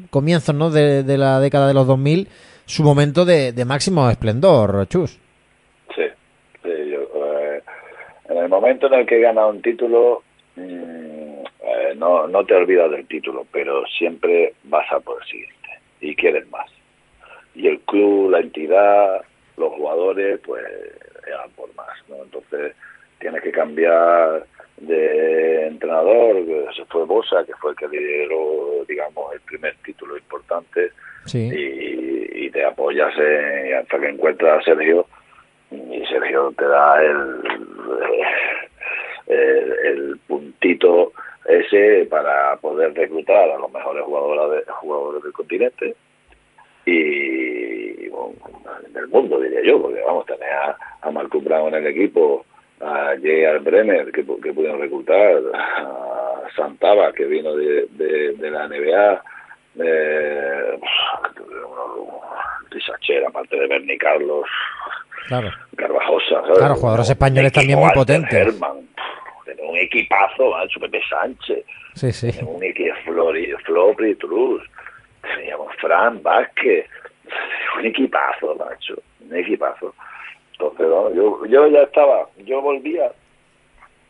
comienzos 0.10 0.54
¿no? 0.54 0.70
de, 0.70 1.04
la 1.18 1.40
década 1.40 1.68
de 1.68 1.74
los 1.74 1.88
2000, 1.88 2.28
su 2.66 2.84
momento 2.84 3.26
de, 3.26 3.54
máximo 3.66 4.10
esplendor, 4.10 4.88
Chus. 4.88 5.20
Sí, 5.96 6.04
eh, 6.64 7.62
en 8.30 8.38
el 8.38 8.50
momento 8.50 8.88
en 8.88 8.94
el 8.94 9.06
que 9.06 9.20
gana 9.20 9.48
un 9.48 9.62
título, 9.62 10.24
mm, 10.56 11.31
eh, 11.72 11.96
no, 11.96 12.28
no 12.28 12.46
te 12.46 12.56
olvidas 12.56 12.92
del 12.92 13.08
título, 13.08 13.46
pero 13.52 13.86
siempre 13.86 14.54
vas 14.66 14.92
a 14.92 15.00
por 15.00 15.22
el 15.22 15.28
siguiente 15.28 15.70
y 16.00 16.16
quieres 16.16 16.50
más. 16.50 16.70
Y 17.54 17.68
el 17.68 17.80
club, 17.82 18.32
la 18.32 18.40
entidad, 18.40 19.22
los 19.58 19.74
jugadores, 19.74 20.40
pues 20.46 20.64
eran 21.28 21.50
por 21.52 21.74
más, 21.76 21.98
¿no? 22.10 22.24
Entonces 22.24 22.76
tienes 23.20 23.42
que 23.44 23.52
cambiar 23.52 24.46
de 24.78 25.68
entrenador, 25.68 26.38
se 26.76 26.86
fue 26.86 27.06
Bosa, 27.06 27.44
que 27.46 27.54
fue 27.56 27.72
el 27.72 27.78
que 27.78 27.88
lideró, 27.88 28.84
digamos, 28.88 29.34
el 29.34 29.42
primer 29.42 29.76
título 29.86 30.18
importante, 30.18 30.92
y, 31.34 32.50
te 32.52 32.66
apoyas 32.66 33.14
hasta 33.80 33.98
que 33.98 34.10
encuentras 34.10 34.60
a 34.60 34.64
Sergio, 34.64 35.06
y 35.72 36.06
Sergio 36.08 36.54
te 36.58 36.66
da 36.66 37.02
el, 37.02 37.42
el, 39.28 40.20
puntito 40.28 41.14
ese 41.46 42.06
para 42.10 42.56
poder 42.58 42.94
reclutar 42.94 43.50
a 43.50 43.58
los 43.58 43.72
mejores 43.72 44.04
jugadores, 44.04 44.66
jugadores 44.80 45.24
del 45.24 45.34
continente 45.34 45.96
y, 46.86 48.10
del 48.94 49.08
mundo, 49.10 49.40
diría 49.40 49.62
yo, 49.64 49.82
porque 49.82 50.02
vamos, 50.06 50.26
tener 50.26 50.52
a, 50.52 50.78
a 51.02 51.12
Marcus 51.12 51.44
Brown 51.44 51.74
en 51.74 51.86
el 51.86 51.88
equipo, 51.88 52.46
a 52.80 53.16
J.R. 53.16 53.60
Brenner, 53.60 54.12
que, 54.12 54.24
que 54.26 54.54
pudieron 54.54 54.80
reclutar, 54.80 55.38
a 55.54 56.44
Santaba, 56.56 57.14
que 57.14 57.26
vino 57.26 57.56
de, 57.56 57.88
de, 57.92 58.52
la 58.52 58.68
NBA, 58.68 59.24
eh, 59.80 60.80
aparte 63.28 63.56
de 63.56 63.68
Bernie 63.68 63.98
Carlos, 63.98 64.46
claro. 65.28 65.50
Carvajosa, 65.76 66.42
Claro, 66.56 66.76
jugadores 66.76 67.10
españoles 67.10 67.52
también 67.54 67.80
muy 67.80 67.92
potentes. 67.92 68.48
Herman, 68.48 68.81
equipazo, 69.82 70.54
su 70.70 70.80
Pepe 70.80 71.02
Sánchez, 71.10 71.66
sí, 71.96 72.12
sí. 72.12 72.32
un 72.46 72.64
equipo 72.64 72.96
Flori, 73.06 73.52
Flori 73.66 74.16
Truz, 74.16 74.64
teníamos 75.22 75.74
Fran 75.78 76.22
Vázquez, 76.22 76.86
un 77.78 77.86
equipazo, 77.86 78.56
macho, 78.56 79.02
un 79.22 79.36
equipazo. 79.36 79.94
Entonces, 80.54 80.88
yo, 81.16 81.46
yo 81.46 81.68
ya 81.68 81.82
estaba, 81.82 82.28
yo 82.46 82.62
volvía, 82.62 83.12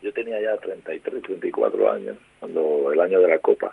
yo 0.02 0.12
tenía 0.12 0.40
ya 0.40 0.56
33, 0.58 1.22
34 1.22 1.92
años, 1.92 2.16
cuando 2.40 2.92
el 2.92 3.00
año 3.00 3.20
de 3.20 3.28
la 3.28 3.38
Copa, 3.38 3.72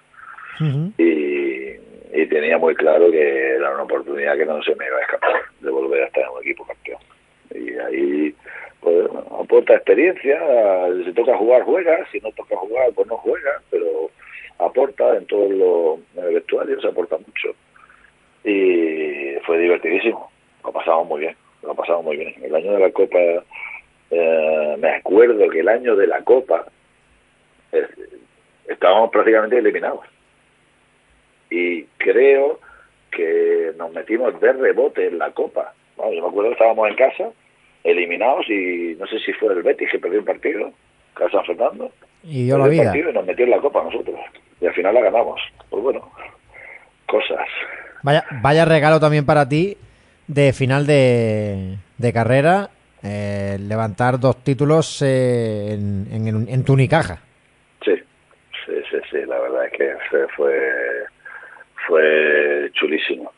y, 0.98 1.70
y 2.12 2.26
tenía 2.28 2.58
muy 2.58 2.76
claro 2.76 3.10
que 3.12 3.56
era 3.56 3.74
una 3.74 3.84
oportunidad 3.84 4.36
que 4.36 4.46
no 4.46 4.62
se 4.62 4.76
me 4.76 4.86
iba 4.88 4.98
a 4.98 5.02
escapar 5.02 5.42
de 5.62 5.70
volver 5.70 6.04
a 6.04 6.08
estar 6.08 6.24
en 6.24 6.30
un 6.30 6.42
equipo 6.42 6.66
campeón. 6.66 7.02
Y 7.52 7.72
ahí 7.80 8.36
pues 8.82 9.10
aporta 9.40 9.76
experiencia, 9.76 10.40
si 11.06 11.12
toca 11.14 11.38
jugar 11.38 11.64
juega, 11.64 12.08
si 12.12 12.20
no 12.20 12.32
toca 12.32 12.56
jugar 12.56 12.92
pues 12.96 13.08
no 13.08 13.18
juega, 13.18 13.62
pero 13.70 14.10
aporta 14.60 15.16
en 15.18 15.26
todos 15.26 15.52
los 15.52 16.00
vestuarios, 16.34 16.84
aporta 16.86 17.18
mucho. 17.18 17.56
Y 18.44 19.36
fue 19.46 19.60
divertidísimo, 19.60 20.32
lo 20.64 20.72
pasamos 20.72 21.08
muy 21.08 21.22
bien, 21.22 21.36
lo 21.64 21.76
pasamos 21.76 22.06
muy 22.06 22.18
bien. 22.18 22.34
El 22.42 22.56
año 22.56 22.74
de 22.74 22.80
la 22.80 22.92
Copa, 22.92 23.20
eh, 24.12 24.76
me 24.80 24.90
acuerdo 24.96 25.50
que 25.50 25.60
el 25.60 25.68
año 25.68 25.96
de 25.96 26.08
la 26.08 26.22
Copa 26.24 26.66
eh, 27.72 27.88
estábamos 28.68 29.10
prácticamente 29.12 29.58
eliminados. 29.58 30.06
Y 31.50 31.84
creo 31.98 32.60
que 33.12 33.74
nos 33.78 33.92
metimos 33.92 34.40
de 34.40 34.54
rebote 34.54 35.08
en 35.08 35.18
la 35.18 35.32
Copa. 35.32 35.74
Yo 35.98 36.22
me 36.22 36.28
acuerdo 36.28 36.50
que 36.50 36.54
estábamos 36.54 36.90
en 36.90 36.96
casa, 36.96 37.32
eliminados, 37.84 38.50
y 38.50 38.96
no 39.00 39.08
sé 39.08 39.20
si 39.20 39.34
fue 39.34 39.54
el 39.54 39.64
Betis 39.64 39.90
que 39.92 40.00
perdió 40.00 40.20
un 40.20 40.26
partido, 40.26 40.72
Casa 41.14 41.38
San 41.38 41.46
Fernando. 41.46 41.92
Y 42.24 42.46
dio 42.46 42.58
la 42.58 42.68
vida. 42.68 42.96
y 42.98 43.14
nos 43.14 43.26
metió 43.26 43.46
en 43.46 43.52
la 43.52 43.60
Copa 43.60 43.84
nosotros 43.84 44.20
y 44.62 44.66
al 44.66 44.74
final 44.74 44.94
la 44.94 45.02
ganamos. 45.02 45.42
Pues 45.70 45.84
bueno, 45.84 46.12
cosas. 47.06 47.48
Vaya, 48.04 48.24
vaya 48.42 48.66
regalo 48.66 49.00
también 49.00 49.26
para 49.26 49.48
ti 49.48 49.78
de 50.28 50.54
final 50.54 50.86
de, 50.86 51.78
de 51.98 52.14
carrera, 52.14 52.70
eh, 53.04 53.58
levantar 53.60 54.20
dos 54.20 54.44
títulos 54.44 55.02
eh, 55.02 55.74
en, 55.74 56.08
en, 56.12 56.50
en, 56.50 56.64
tu 56.64 56.74
Unicaja. 56.74 57.20
Sí, 57.84 57.96
sí, 58.66 58.74
sí, 58.92 58.98
sí, 59.10 59.18
la 59.26 59.40
verdad 59.40 59.66
es 59.66 59.72
que 59.74 59.92
fue, 60.36 60.58
fue 61.88 62.70
chulísimo. 62.74 63.32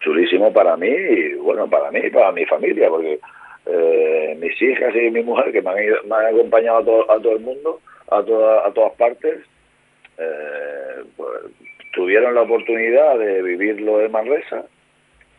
Chulísimo 0.00 0.52
para 0.52 0.76
mí 0.76 0.88
y 0.88 1.34
bueno, 1.34 1.68
para 1.68 1.90
mí 1.90 2.00
y 2.04 2.10
para 2.10 2.32
mi 2.32 2.46
familia, 2.46 2.88
porque 2.88 3.20
eh, 3.66 4.36
mis 4.38 4.60
hijas 4.62 4.94
y 4.94 5.10
mi 5.10 5.22
mujer 5.22 5.52
que 5.52 5.62
me 5.62 5.70
han, 5.70 6.08
me 6.08 6.16
han 6.16 6.34
acompañado 6.34 6.78
a 6.78 6.84
todo, 6.84 7.10
a 7.10 7.20
todo 7.20 7.32
el 7.32 7.40
mundo, 7.40 7.80
a, 8.10 8.22
toda, 8.22 8.66
a 8.66 8.72
todas 8.72 8.92
partes, 8.94 9.40
eh, 10.18 11.04
pues, 11.16 11.30
tuvieron 11.92 12.34
la 12.34 12.42
oportunidad 12.42 13.18
de 13.18 13.42
vivirlo 13.42 14.00
en 14.00 14.12
Manresa 14.12 14.64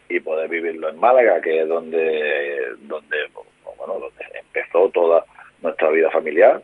y 0.10 0.20
poder 0.20 0.50
vivirlo 0.50 0.90
en 0.90 1.00
Málaga, 1.00 1.42
que 1.42 1.62
es 1.62 1.68
donde, 1.68 2.76
donde, 2.82 3.18
bueno, 3.78 3.94
donde 3.94 4.26
empezó 4.34 4.90
toda 4.90 5.26
nuestra 5.62 5.90
vida 5.90 6.10
familiar. 6.12 6.62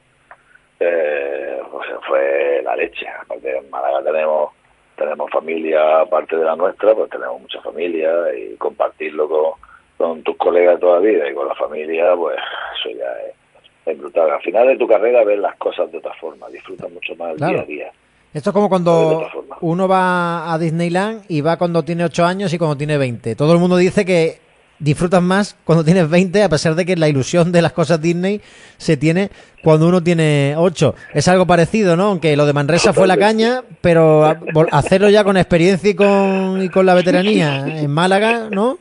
Eh, 0.79 1.59
pues 1.71 1.87
fue 2.07 2.61
la 2.63 2.75
leche. 2.75 3.07
Aparte 3.07 3.57
en 3.57 3.69
Málaga 3.69 4.03
tenemos 4.03 4.51
tenemos 4.95 5.29
familia 5.29 6.01
aparte 6.01 6.35
de 6.35 6.43
la 6.43 6.55
nuestra, 6.55 6.93
pues 6.95 7.09
tenemos 7.11 7.39
mucha 7.39 7.61
familia 7.61 8.11
y 8.35 8.55
compartirlo 8.55 9.29
con, 9.29 9.66
con 9.97 10.21
tus 10.23 10.37
colegas 10.37 10.79
toda 10.79 10.99
la 10.99 11.07
vida 11.07 11.29
y 11.29 11.33
con 11.33 11.47
la 11.47 11.55
familia, 11.55 12.15
pues 12.15 12.37
eso 12.79 12.97
ya 12.97 13.91
es, 13.91 13.97
brutal. 13.97 14.29
Al 14.31 14.41
final 14.41 14.67
de 14.67 14.77
tu 14.77 14.87
carrera 14.87 15.23
ves 15.23 15.39
las 15.39 15.55
cosas 15.57 15.91
de 15.91 15.97
otra 15.97 16.13
forma, 16.15 16.47
disfrutas 16.49 16.91
mucho 16.91 17.15
más 17.15 17.31
el 17.31 17.37
día 17.37 17.61
a 17.61 17.65
día. 17.65 17.91
Esto 18.33 18.49
es 18.49 18.53
como 18.53 18.69
cuando 18.69 19.27
uno 19.61 19.87
va 19.87 20.53
a 20.53 20.57
Disneyland 20.59 21.23
y 21.27 21.41
va 21.41 21.57
cuando 21.57 21.83
tiene 21.83 22.03
8 22.03 22.25
años 22.25 22.53
y 22.53 22.57
cuando 22.57 22.77
tiene 22.77 22.97
20. 22.97 23.35
Todo 23.35 23.53
el 23.53 23.59
mundo 23.59 23.77
dice 23.77 24.05
que 24.05 24.39
disfrutas 24.79 25.23
más 25.23 25.55
cuando 25.63 25.83
tienes 25.83 26.09
20, 26.09 26.43
a 26.43 26.49
pesar 26.49 26.75
de 26.75 26.85
que 26.85 26.95
la 26.95 27.07
ilusión 27.07 27.51
de 27.51 27.61
las 27.61 27.71
cosas 27.71 27.99
Disney 28.01 28.41
se 28.77 28.97
tiene 28.97 29.31
cuando 29.63 29.87
uno 29.87 30.03
tiene 30.03 30.53
8. 30.57 30.93
Es 31.13 31.27
algo 31.27 31.47
parecido, 31.47 31.95
¿no? 31.95 32.05
Aunque 32.09 32.35
lo 32.35 32.45
de 32.45 32.53
Manresa 32.53 32.93
fue 32.93 33.07
la 33.07 33.17
caña, 33.17 33.63
pero 33.81 34.35
hacerlo 34.71 35.09
ya 35.09 35.23
con 35.23 35.37
experiencia 35.37 35.89
y 35.89 35.95
con, 35.95 36.61
y 36.63 36.69
con 36.69 36.85
la 36.85 36.93
veteranía 36.93 37.65
en 37.65 37.89
Málaga, 37.89 38.49
¿no? 38.51 38.77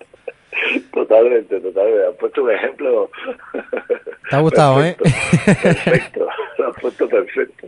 Totalmente, 0.96 1.60
totalmente. 1.60 2.06
Has 2.06 2.14
puesto 2.16 2.42
un 2.42 2.50
ejemplo. 2.52 3.10
Te 4.30 4.36
ha 4.36 4.40
gustado, 4.40 4.82
¿eh? 4.82 4.96
Perfecto, 5.62 6.26
lo 6.58 6.68
has 6.68 6.80
puesto 6.80 7.06
perfecto. 7.06 7.66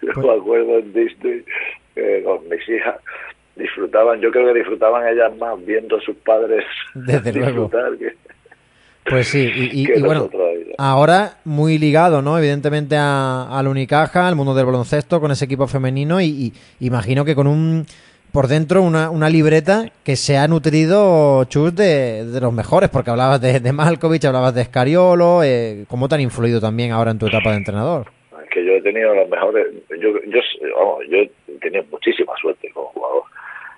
Yo 0.00 0.12
pues 0.14 0.26
me 0.26 0.32
acuerdo 0.32 0.78
en 0.78 0.92
Disney 0.92 1.44
eh, 1.96 2.22
con 2.24 2.48
mis 2.48 2.68
hijas 2.68 3.00
disfrutaban, 3.56 4.20
yo 4.20 4.30
creo 4.30 4.46
que 4.46 4.60
disfrutaban 4.60 5.06
ellas 5.08 5.36
más 5.36 5.62
viendo 5.64 5.96
a 5.96 6.00
sus 6.00 6.16
padres 6.16 6.64
Desde 6.94 7.32
disfrutar 7.32 7.90
luego. 7.90 8.10
Pues 9.04 9.26
sí, 9.26 9.50
y, 9.52 10.00
bueno, 10.00 10.30
ahora 10.78 11.38
muy 11.44 11.78
ligado, 11.78 12.22
¿no? 12.22 12.38
Evidentemente 12.38 12.94
a, 12.96 13.60
Unicaja, 13.66 14.28
al 14.28 14.36
mundo 14.36 14.54
del 14.54 14.66
baloncesto, 14.66 15.20
con 15.20 15.32
ese 15.32 15.46
equipo 15.46 15.66
femenino 15.66 16.20
y, 16.20 16.52
imagino 16.78 17.24
que 17.24 17.34
con 17.34 17.48
un 17.48 17.84
por 18.32 18.48
dentro 18.48 18.82
una, 18.82 19.10
una 19.10 19.28
libreta 19.28 19.92
que 20.04 20.16
se 20.16 20.38
ha 20.38 20.48
nutrido, 20.48 21.44
Chus, 21.44 21.76
de, 21.76 22.24
de 22.24 22.40
los 22.40 22.52
mejores, 22.52 22.88
porque 22.88 23.10
hablabas 23.10 23.40
de, 23.40 23.60
de 23.60 23.72
Malkovich, 23.72 24.24
hablabas 24.24 24.54
de 24.54 24.64
Scariolo, 24.64 25.42
eh, 25.44 25.84
¿cómo 25.86 26.08
te 26.08 26.14
han 26.14 26.22
influido 26.22 26.60
también 26.60 26.92
ahora 26.92 27.10
en 27.10 27.18
tu 27.18 27.26
etapa 27.26 27.50
de 27.50 27.58
entrenador? 27.58 28.06
Es 28.42 28.48
que 28.50 28.64
yo 28.64 28.72
he 28.72 28.80
tenido 28.80 29.14
los 29.14 29.28
mejores, 29.28 29.66
yo, 29.90 30.18
yo, 30.24 30.40
yo 31.08 31.18
he 31.18 31.30
tenido 31.60 31.84
muchísima 31.90 32.32
suerte 32.40 32.70
como 32.72 32.86
jugador. 32.88 33.24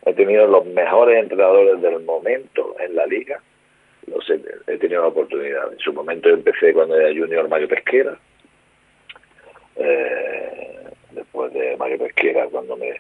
he 0.07 0.15
tenido 0.15 0.47
los 0.47 0.65
mejores 0.67 1.21
entrenadores 1.21 1.83
del 1.83 2.05
momento 2.05 2.77
en 2.79 2.95
la 2.95 3.07
liga, 3.07 3.41
los 4.07 4.25
he, 4.31 4.79
tenido 4.79 5.03
la 5.03 5.09
oportunidad. 5.09 5.73
En 5.73 5.79
su 5.79 5.93
momento 5.93 6.29
empecé 6.29 6.73
cuando 6.73 6.97
era 6.97 7.09
junior 7.09 7.49
Mario 7.49 7.67
Pesquera, 7.67 8.17
eh, 9.77 10.85
después 11.11 11.53
de 11.53 11.77
Mario 11.77 11.99
Pesquera 11.99 12.47
cuando 12.51 12.77
me 12.77 12.93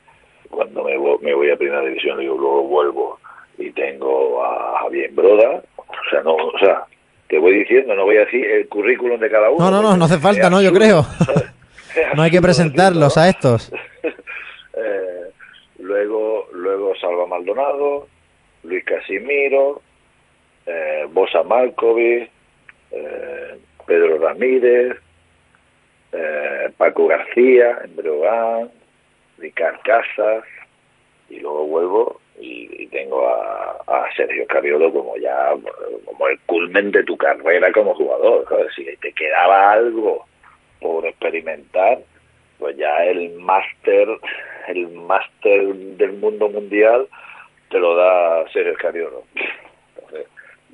cuando 0.55 0.85
me, 0.85 0.97
me 1.21 1.35
voy 1.35 1.51
a 1.51 1.57
primera 1.57 1.83
división 1.83 2.21
y 2.21 2.27
luego 2.27 2.63
vuelvo 2.65 3.19
y 3.59 3.71
tengo 3.73 4.45
a 4.45 4.81
Javier 4.81 5.13
Broda, 5.13 5.63
o 5.77 6.11
sea, 6.11 6.23
no, 6.23 6.35
o 6.35 6.59
sea, 6.59 6.85
te 7.29 7.39
voy 7.39 7.59
diciendo, 7.59 7.95
no 7.95 8.05
voy 8.05 8.17
a 8.17 8.25
decir 8.25 8.45
el 8.45 8.69
currículum 8.69 9.19
de 9.19 9.31
cada 9.31 9.51
uno. 9.51 9.65
No, 9.65 9.71
no, 9.71 9.83
no, 9.83 9.97
no 9.97 10.05
hace 10.05 10.19
falta, 10.19 10.51
no, 10.51 10.61
yo 10.61 10.73
creo. 10.73 11.05
no 12.17 12.23
hay 12.23 12.31
que 12.31 12.43
presentarlos 12.43 13.17
a 13.17 13.29
estos. 13.29 13.73
eh, 14.75 15.31
luego, 15.79 16.49
luego 16.53 16.95
Salva 16.97 17.27
Maldonado, 17.27 18.09
Luis 18.65 18.85
Casimiro, 18.85 19.83
eh, 20.67 21.07
Bosa 21.11 21.43
Malkovic, 21.43 22.31
eh, 22.91 23.59
Pedro 23.87 24.19
Ramírez, 24.19 24.97
eh, 26.13 26.71
Paco 26.77 27.07
García, 27.07 27.79
en 27.85 27.97
Casas, 29.53 30.45
y 31.29 31.41
luego 31.41 31.67
vuelvo 31.67 32.21
y, 32.41 32.87
tengo 32.89 33.29
a, 33.29 33.81
Sergio 34.17 34.47
Cariolo 34.47 34.93
como 34.93 35.17
ya 35.17 35.51
como 36.05 36.29
el 36.29 36.39
culmen 36.47 36.93
de 36.93 37.03
tu 37.03 37.17
carrera 37.17 37.73
como 37.73 37.95
jugador. 37.95 38.47
Si 38.77 38.85
te 38.97 39.13
quedaba 39.13 39.73
algo 39.73 40.25
por 40.81 41.05
experimentar, 41.07 41.99
pues 42.59 42.77
ya 42.77 43.05
el 43.05 43.35
máster, 43.35 44.09
el 44.69 44.89
máster 44.91 45.75
del 45.75 46.13
mundo 46.15 46.49
mundial 46.49 47.09
te 47.71 47.79
lo 47.79 47.97
da 47.97 48.49
Sergio 48.53 48.75
Cariolo. 48.75 49.25
Entonces, 49.97 50.29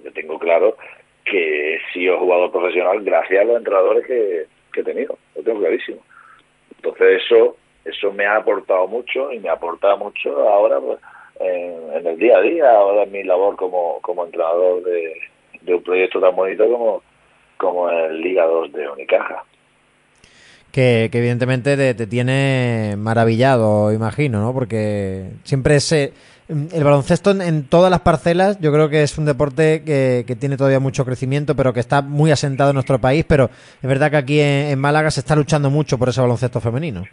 yo 0.04 0.12
tengo 0.12 0.38
claro 0.38 0.76
que 1.24 1.76
he 1.76 1.92
sido 1.92 2.18
jugador 2.18 2.50
profesional 2.52 3.02
gracias 3.02 3.40
a 3.40 3.44
los 3.44 3.56
entrenadores 3.56 4.06
que 4.06 4.46
he 4.76 4.84
tenido, 4.84 5.16
lo 5.34 5.42
tengo 5.42 5.60
clarísimo. 5.60 6.02
Entonces 6.76 7.22
eso 7.24 7.56
eso 7.84 8.12
me 8.12 8.26
ha 8.26 8.36
aportado 8.36 8.86
mucho 8.86 9.32
y 9.32 9.38
me 9.38 9.48
aporta 9.48 9.96
mucho 9.96 10.30
ahora 10.48 10.80
pues, 10.80 10.98
en, 11.40 12.06
el 12.06 12.18
día 12.18 12.38
a 12.38 12.42
día, 12.42 12.70
ahora 12.70 13.04
en 13.04 13.12
mi 13.12 13.22
labor 13.24 13.56
como, 13.56 13.98
como 14.02 14.24
entrenador 14.24 14.82
de, 14.84 15.74
un 15.74 15.82
proyecto 15.82 16.20
tan 16.20 16.34
bonito 16.34 16.68
como, 16.68 17.02
como 17.56 17.90
el 17.90 18.20
Liga 18.20 18.44
2 18.44 18.72
de 18.72 18.88
Unicaja. 18.88 19.44
Que, 20.72 21.08
que 21.10 21.18
evidentemente 21.18 21.76
te, 21.94 22.06
tiene 22.06 22.94
maravillado, 22.96 23.92
imagino, 23.92 24.40
¿no? 24.40 24.52
Porque 24.54 25.30
siempre 25.42 25.76
ese 25.76 26.12
el 26.48 26.82
baloncesto 26.82 27.30
en, 27.30 27.64
todas 27.64 27.92
las 27.92 28.00
parcelas 28.00 28.58
yo 28.60 28.72
creo 28.72 28.88
que 28.88 29.04
es 29.04 29.16
un 29.18 29.24
deporte 29.24 29.82
que, 29.84 30.24
que, 30.26 30.34
tiene 30.34 30.56
todavía 30.56 30.80
mucho 30.80 31.04
crecimiento, 31.04 31.54
pero 31.54 31.72
que 31.72 31.78
está 31.78 32.02
muy 32.02 32.32
asentado 32.32 32.70
en 32.70 32.74
nuestro 32.74 33.00
país, 33.00 33.24
pero 33.26 33.50
es 33.80 33.88
verdad 33.88 34.10
que 34.10 34.16
aquí 34.16 34.40
en 34.40 34.78
Málaga 34.78 35.10
se 35.12 35.20
está 35.20 35.36
luchando 35.36 35.70
mucho 35.70 35.96
por 35.96 36.08
ese 36.08 36.20
baloncesto 36.20 36.60
femenino. 36.60 37.04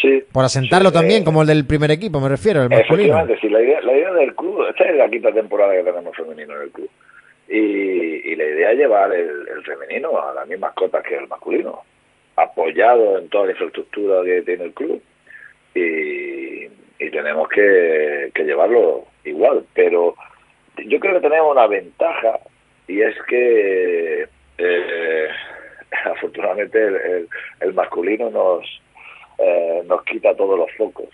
Sí, 0.00 0.22
por 0.32 0.44
asentarlo 0.44 0.90
sí, 0.90 0.94
también, 0.94 1.22
eh, 1.22 1.24
como 1.24 1.42
el 1.42 1.48
del 1.48 1.66
primer 1.66 1.90
equipo, 1.90 2.20
me 2.20 2.28
refiero, 2.28 2.62
el 2.62 2.68
masculino. 2.68 3.26
Sí, 3.40 3.48
la 3.48 3.62
idea, 3.62 3.80
la 3.82 3.92
idea 3.92 4.12
del 4.12 4.34
club, 4.34 4.66
esta 4.68 4.84
es 4.84 4.96
la 4.96 5.08
quinta 5.08 5.32
temporada 5.32 5.74
que 5.74 5.82
tenemos 5.82 6.16
femenino 6.16 6.54
en 6.56 6.62
el 6.62 6.70
club. 6.70 6.90
Y, 7.48 7.58
y 7.58 8.36
la 8.36 8.44
idea 8.44 8.72
es 8.72 8.78
llevar 8.78 9.12
el, 9.12 9.48
el, 9.48 9.62
femenino 9.64 10.18
a 10.20 10.34
las 10.34 10.48
mismas 10.48 10.72
cotas 10.74 11.04
que 11.04 11.16
el 11.16 11.28
masculino, 11.28 11.82
apoyado 12.36 13.18
en 13.18 13.28
toda 13.28 13.46
la 13.46 13.52
infraestructura 13.52 14.24
que 14.24 14.42
tiene 14.42 14.64
el 14.64 14.72
club. 14.72 15.02
Y, 15.74 16.64
y 16.98 17.10
tenemos 17.10 17.48
que, 17.48 18.30
que 18.34 18.44
llevarlo 18.44 19.04
igual. 19.24 19.64
Pero 19.74 20.14
yo 20.86 20.98
creo 21.00 21.14
que 21.14 21.28
tenemos 21.28 21.52
una 21.52 21.66
ventaja 21.66 22.40
y 22.88 23.00
es 23.00 23.14
que 23.28 24.28
eh, 24.58 25.28
afortunadamente 26.04 26.82
el, 26.82 26.94
el, 26.96 27.28
el 27.60 27.74
masculino 27.74 28.30
nos 28.30 28.64
eh, 29.38 29.82
nos 29.86 30.04
quita 30.04 30.34
todos 30.34 30.58
los 30.58 30.70
focos. 30.72 31.08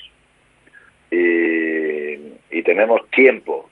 Y, 1.10 2.14
y, 2.50 2.62
tenemos 2.62 3.08
tiempo, 3.10 3.68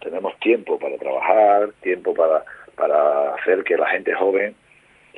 tenemos 0.00 0.38
tiempo 0.38 0.78
para 0.78 0.96
trabajar, 0.96 1.70
tiempo 1.82 2.14
para, 2.14 2.44
para 2.76 3.34
hacer 3.34 3.64
que 3.64 3.76
la 3.76 3.88
gente 3.88 4.14
joven 4.14 4.54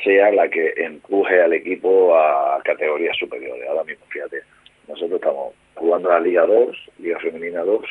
sea 0.03 0.31
la 0.33 0.49
que 0.49 0.73
empuje 0.77 1.43
al 1.43 1.53
equipo 1.53 2.17
a 2.17 2.61
categorías 2.65 3.17
superiores. 3.19 3.69
Ahora 3.69 3.85
mismo, 3.85 4.05
fíjate, 4.09 4.43
nosotros 4.89 5.21
estamos 5.21 5.55
jugando 5.75 6.09
la 6.09 6.21
Liga 6.21 6.47
2, 6.47 6.77
Liga 6.99 7.19
Femenina 7.21 7.63
2, 7.63 7.81
uh 7.81 7.85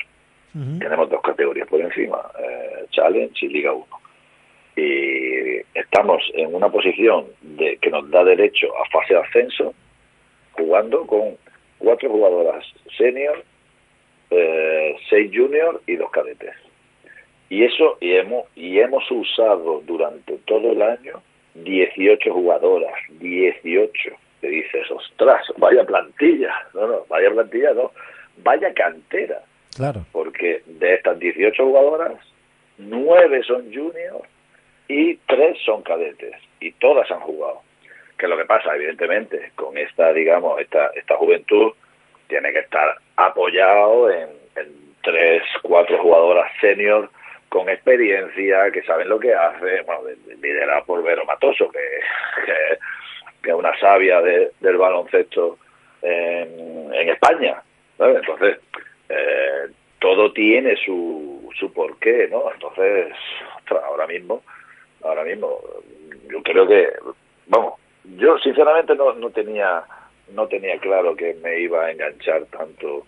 -huh. 0.58 0.80
tenemos 0.80 1.10
dos 1.10 1.22
categorías 1.22 1.68
por 1.68 1.82
encima, 1.82 2.20
eh, 2.40 2.86
Challenge 2.92 3.46
y 3.46 3.50
Liga 3.50 3.74
1. 3.74 3.86
Y 4.76 5.58
estamos 5.74 6.24
en 6.36 6.54
una 6.56 6.70
posición 6.70 7.26
de 7.42 7.78
que 7.78 7.90
nos 7.90 8.10
da 8.10 8.24
derecho 8.24 8.68
a 8.78 8.90
fase 8.90 9.14
de 9.14 9.20
ascenso, 9.20 9.74
jugando 10.60 11.06
con 11.08 11.38
cuatro 11.78 12.10
jugadoras 12.10 12.66
senior, 12.98 13.44
eh, 14.30 14.96
seis 15.10 15.32
junior 15.34 15.82
y 15.88 15.96
dos 15.96 16.12
cadetes. 16.12 16.54
Y 17.50 17.64
eso, 17.64 17.98
y 18.00 18.14
hemos, 18.14 18.46
y 18.56 18.80
hemos 18.80 19.10
usado 19.10 19.82
durante 19.86 20.38
todo 20.46 20.72
el 20.72 20.82
año 20.84 21.22
18 21.56 22.32
jugadoras, 22.32 22.94
18. 23.20 24.12
Te 24.42 24.48
dices, 24.48 24.90
ostras, 24.92 25.42
vaya 25.58 25.84
plantilla. 25.84 26.54
No, 26.74 26.88
no, 26.88 27.06
vaya 27.10 27.32
plantilla, 27.32 27.74
no, 27.74 27.92
vaya 28.44 28.74
cantera. 28.74 29.42
Claro. 29.76 30.06
Porque 30.12 30.62
de 30.66 30.94
estas 30.94 31.18
18 31.20 31.66
jugadoras, 31.66 32.14
nueve 32.78 33.42
son 33.44 33.66
junior 33.74 34.22
y 34.88 35.16
tres 35.28 35.58
son 35.66 35.82
cadetes. 35.82 36.36
Y 36.60 36.72
todas 36.74 37.10
han 37.10 37.22
jugado 37.22 37.62
que 38.20 38.26
es 38.26 38.30
lo 38.30 38.38
que 38.38 38.46
pasa, 38.46 38.76
evidentemente, 38.76 39.52
con 39.56 39.78
esta, 39.78 40.12
digamos, 40.12 40.60
esta, 40.60 40.88
esta 40.94 41.16
juventud, 41.16 41.72
tiene 42.28 42.52
que 42.52 42.60
estar 42.60 42.96
apoyado 43.16 44.12
en, 44.12 44.28
tres, 45.02 45.42
cuatro 45.64 45.98
jugadoras 46.00 46.52
senior 46.60 47.10
con 47.48 47.70
experiencia, 47.70 48.70
que 48.70 48.84
saben 48.84 49.08
lo 49.08 49.18
que 49.18 49.34
hace, 49.34 49.82
bueno, 49.84 50.02
liderada 50.42 50.84
por 50.84 51.02
Vero 51.02 51.24
Matoso, 51.26 51.72
que, 51.72 51.80
que, 53.42 53.50
es 53.50 53.56
una 53.56 53.76
sabia 53.80 54.22
de, 54.22 54.52
del 54.60 54.78
baloncesto 54.78 55.58
en, 56.02 57.10
España. 57.10 57.64
¿sabes? 57.98 58.18
Entonces, 58.18 58.60
eh, 59.08 59.68
todo 60.00 60.34
tiene 60.34 60.76
su, 60.76 61.50
su 61.58 61.72
porqué, 61.72 62.28
¿no? 62.30 62.52
Entonces, 62.52 63.14
ostras, 63.58 63.84
ahora 63.86 64.06
mismo, 64.06 64.44
ahora 65.04 65.24
mismo, 65.24 65.60
yo 66.30 66.44
creo 66.44 66.68
que, 66.68 66.90
sinceramente 68.50 68.96
no, 68.96 69.14
no 69.14 69.30
tenía 69.30 69.84
no 70.34 70.48
tenía 70.48 70.78
claro 70.80 71.16
que 71.16 71.36
me 71.42 71.60
iba 71.60 71.86
a 71.86 71.92
enganchar 71.92 72.46
tanto 72.46 73.06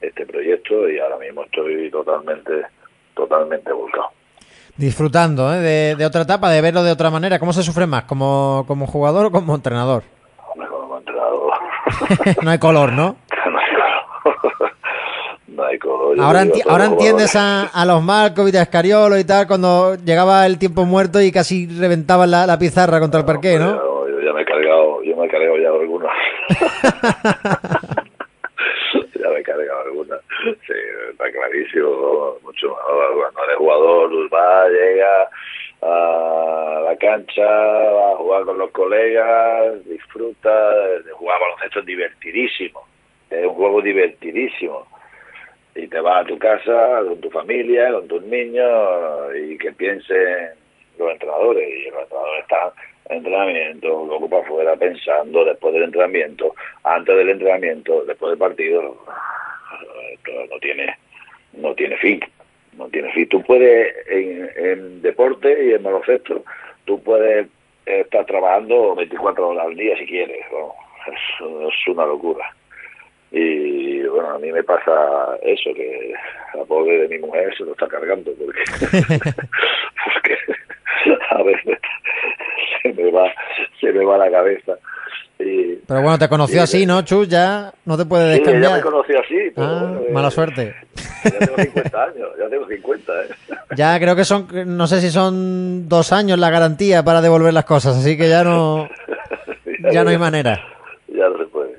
este 0.00 0.26
proyecto 0.26 0.88
y 0.88 0.98
ahora 0.98 1.18
mismo 1.18 1.44
estoy 1.44 1.90
totalmente 1.90 2.66
totalmente 3.14 3.72
volcado. 3.72 4.10
Disfrutando 4.76 5.52
¿eh? 5.52 5.58
de, 5.58 5.96
de, 5.96 6.06
otra 6.06 6.22
etapa 6.22 6.50
de 6.50 6.60
verlo 6.60 6.84
de 6.84 6.92
otra 6.92 7.10
manera. 7.10 7.38
Cómo 7.38 7.52
se 7.52 7.62
sufre 7.62 7.86
más 7.86 8.04
como 8.04 8.64
como 8.66 8.86
jugador 8.86 9.26
o 9.26 9.30
como 9.30 9.54
entrenador 9.54 10.04
Hombre, 10.52 10.68
como 10.68 10.98
entrenador. 10.98 11.52
No 12.42 12.50
hay 12.50 12.58
color 12.58 12.92
no 12.92 13.16
no 13.48 13.58
hay 13.58 13.70
color. 13.72 14.72
No 15.48 15.64
hay 15.64 15.78
color 15.78 16.20
ahora, 16.20 16.42
enti 16.42 16.60
ahora 16.66 16.84
entiendes 16.86 17.34
a, 17.36 17.64
a, 17.64 17.84
los 17.84 18.02
Marcos 18.02 18.52
y 18.52 18.56
a 18.56 18.62
Escariolo 18.62 19.18
y 19.18 19.24
tal 19.24 19.46
cuando 19.46 19.96
llegaba 19.96 20.46
el 20.46 20.58
tiempo 20.58 20.84
muerto 20.84 21.20
y 21.20 21.32
casi 21.32 21.66
reventaban 21.66 22.30
la, 22.30 22.46
la 22.46 22.58
pizarra 22.58 23.00
contra 23.00 23.20
el 23.20 23.26
parqué 23.26 23.58
¿no? 23.58 23.74
no 23.74 23.98
ya 24.28 24.32
me 24.32 24.42
he 24.42 24.44
cargado, 24.44 25.02
yo 25.02 25.16
me 25.16 25.26
he 25.26 25.28
cargado 25.28 25.56
ya 25.58 25.68
algunas. 25.68 26.12
Ya 29.14 29.28
me 29.30 29.40
he 29.40 29.42
cargado 29.42 29.80
algunas. 29.84 30.20
Sí, 30.66 30.72
está 31.10 31.30
clarísimo. 31.30 32.38
Mucho 32.42 32.76
cuando 32.76 33.44
eres 33.44 33.56
jugador, 33.56 34.10
va, 34.32 34.68
llega 34.68 35.28
a 35.82 36.80
la 36.84 36.96
cancha, 36.96 37.44
va 37.44 38.12
a 38.12 38.16
jugar 38.16 38.44
con 38.44 38.58
los 38.58 38.70
colegas, 38.70 39.84
disfruta, 39.84 40.72
jugar 41.12 41.40
baloncesto 41.40 41.80
es 41.80 41.86
divertidísimo. 41.86 42.86
Es 43.30 43.46
un 43.46 43.54
juego 43.54 43.82
divertidísimo. 43.82 44.86
Y 45.74 45.86
te 45.86 46.00
vas 46.00 46.24
a 46.24 46.26
tu 46.26 46.38
casa 46.38 47.00
con 47.06 47.20
tu 47.20 47.30
familia, 47.30 47.92
con 47.92 48.08
tus 48.08 48.22
niños 48.22 49.36
y 49.36 49.56
que 49.58 49.72
piensen 49.72 50.50
los 50.98 51.12
entrenadores. 51.12 51.68
Y 51.68 51.90
los 51.90 52.02
entrenadores 52.02 52.42
están 52.42 52.70
entrenamiento, 53.08 54.04
luego 54.06 54.28
para 54.28 54.42
afuera 54.42 54.76
pensando, 54.76 55.44
después 55.44 55.74
del 55.74 55.84
entrenamiento, 55.84 56.54
antes 56.84 57.16
del 57.16 57.30
entrenamiento, 57.30 58.04
después 58.04 58.30
del 58.30 58.38
partido, 58.38 58.96
no 60.50 60.58
tiene, 60.60 60.96
no 61.54 61.74
tiene 61.74 61.96
fin, 61.96 62.20
no 62.76 62.88
tiene 62.88 63.12
fin. 63.12 63.28
Tú 63.28 63.42
puedes, 63.42 63.94
en, 64.08 64.50
en 64.56 65.02
deporte 65.02 65.66
y 65.66 65.72
en 65.72 65.82
baloncesto, 65.82 66.44
tú 66.84 67.02
puedes 67.02 67.46
estar 67.86 68.26
trabajando 68.26 68.94
24 68.94 69.48
horas 69.48 69.66
al 69.66 69.76
día 69.76 69.96
si 69.96 70.06
quieres, 70.06 70.44
¿no? 70.52 70.74
es, 71.12 71.72
es 71.72 71.88
una 71.88 72.06
locura. 72.06 72.54
Y 73.30 74.02
bueno, 74.04 74.30
a 74.30 74.38
mí 74.38 74.50
me 74.50 74.62
pasa 74.62 75.38
eso, 75.42 75.74
que 75.74 76.14
la 76.54 76.64
pobre 76.64 77.06
de 77.06 77.08
mi 77.08 77.18
mujer 77.18 77.54
se 77.56 77.64
lo 77.64 77.72
está 77.72 77.86
cargando, 77.86 78.32
porque, 78.34 78.64
porque 80.04 80.38
a 81.30 81.42
veces 81.42 81.78
se 82.94 83.02
me 83.02 83.10
va, 83.10 83.32
se 83.80 83.92
me 83.92 84.04
va 84.04 84.18
la 84.18 84.30
cabeza. 84.30 84.72
Y, 85.38 85.76
pero 85.86 86.02
bueno, 86.02 86.18
te 86.18 86.28
conoció 86.28 86.62
así, 86.62 86.84
¿no, 86.84 87.02
Chus? 87.02 87.28
Ya 87.28 87.72
no 87.84 87.96
te 87.96 88.04
puede 88.04 88.28
descambiar. 88.30 88.64
Sí, 88.64 88.68
ya 88.68 88.76
me 88.76 88.82
conoció 88.82 89.20
así. 89.20 89.52
Pero 89.54 89.66
ah, 89.66 90.00
mala 90.12 90.30
suerte. 90.30 90.74
Ya 91.24 91.38
tengo 91.38 91.56
50 91.56 92.02
años, 92.02 92.28
ya 92.38 92.48
tengo 92.48 92.66
50, 92.66 93.12
¿eh? 93.12 93.28
Ya 93.76 94.00
creo 94.00 94.16
que 94.16 94.24
son, 94.24 94.48
no 94.66 94.86
sé 94.86 95.00
si 95.00 95.10
son 95.10 95.88
dos 95.88 96.12
años 96.12 96.38
la 96.38 96.50
garantía 96.50 97.04
para 97.04 97.20
devolver 97.20 97.54
las 97.54 97.64
cosas, 97.64 97.96
así 97.96 98.16
que 98.16 98.28
ya 98.28 98.42
no, 98.42 98.88
ya 99.92 100.02
no 100.02 100.10
hay 100.10 100.18
manera. 100.18 100.60
Ya 101.08 101.28
no 101.28 101.38
se 101.38 101.44
puede. 101.44 101.78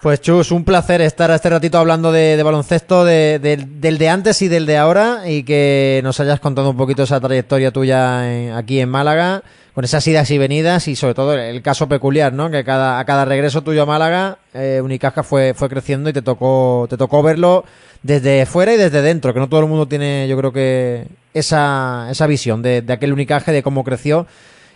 Pues 0.00 0.20
Chus, 0.20 0.52
un 0.52 0.64
placer 0.64 1.00
estar 1.00 1.30
a 1.30 1.34
este 1.34 1.50
ratito 1.50 1.76
hablando 1.76 2.12
de, 2.12 2.40
baloncesto, 2.42 3.04
de, 3.04 3.38
del 3.40 3.98
de 3.98 4.08
antes 4.08 4.40
y 4.42 4.48
del 4.48 4.64
de 4.64 4.76
ahora, 4.76 5.22
y 5.26 5.42
que 5.42 6.00
nos 6.04 6.20
hayas 6.20 6.38
contado 6.38 6.70
un 6.70 6.76
poquito 6.76 7.02
esa 7.02 7.20
trayectoria 7.20 7.72
tuya 7.72 8.56
aquí 8.56 8.78
en 8.78 8.88
Málaga, 8.88 9.42
con 9.78 9.84
esas 9.84 10.04
idas 10.08 10.28
y 10.32 10.38
venidas, 10.38 10.88
y 10.88 10.96
sobre 10.96 11.14
todo 11.14 11.38
el 11.38 11.62
caso 11.62 11.88
peculiar, 11.88 12.32
¿no? 12.32 12.50
Que 12.50 12.64
cada, 12.64 12.98
a 12.98 13.04
cada 13.04 13.24
regreso 13.24 13.62
tuyo 13.62 13.84
a 13.84 13.86
Málaga, 13.86 14.38
eh, 14.52 14.80
Unicaja 14.82 15.22
fue, 15.22 15.54
fue 15.54 15.68
creciendo 15.68 16.10
y 16.10 16.12
te 16.12 16.20
tocó, 16.20 16.88
te 16.90 16.96
tocó 16.96 17.22
verlo 17.22 17.62
desde 18.02 18.44
fuera 18.44 18.74
y 18.74 18.76
desde 18.76 19.02
dentro, 19.02 19.32
que 19.32 19.38
no 19.38 19.48
todo 19.48 19.60
el 19.60 19.68
mundo 19.68 19.86
tiene, 19.86 20.26
yo 20.26 20.36
creo 20.36 20.52
que, 20.52 21.04
esa, 21.32 22.08
esa 22.10 22.26
visión 22.26 22.60
de, 22.60 22.82
de 22.82 22.92
aquel 22.92 23.12
Unicaje, 23.12 23.52
de 23.52 23.62
cómo 23.62 23.84
creció 23.84 24.26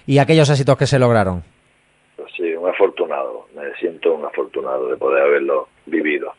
y 0.06 0.18
aquellos 0.18 0.48
éxitos 0.50 0.78
que 0.78 0.86
se 0.86 1.00
lograron 1.00 1.42
sí, 2.36 2.54
un 2.54 2.68
afortunado, 2.68 3.46
me 3.56 3.74
siento 3.80 4.14
un 4.14 4.24
afortunado 4.24 4.88
de 4.88 4.96
poder 4.98 5.24
haberlo 5.24 5.66
vivido. 5.86 6.32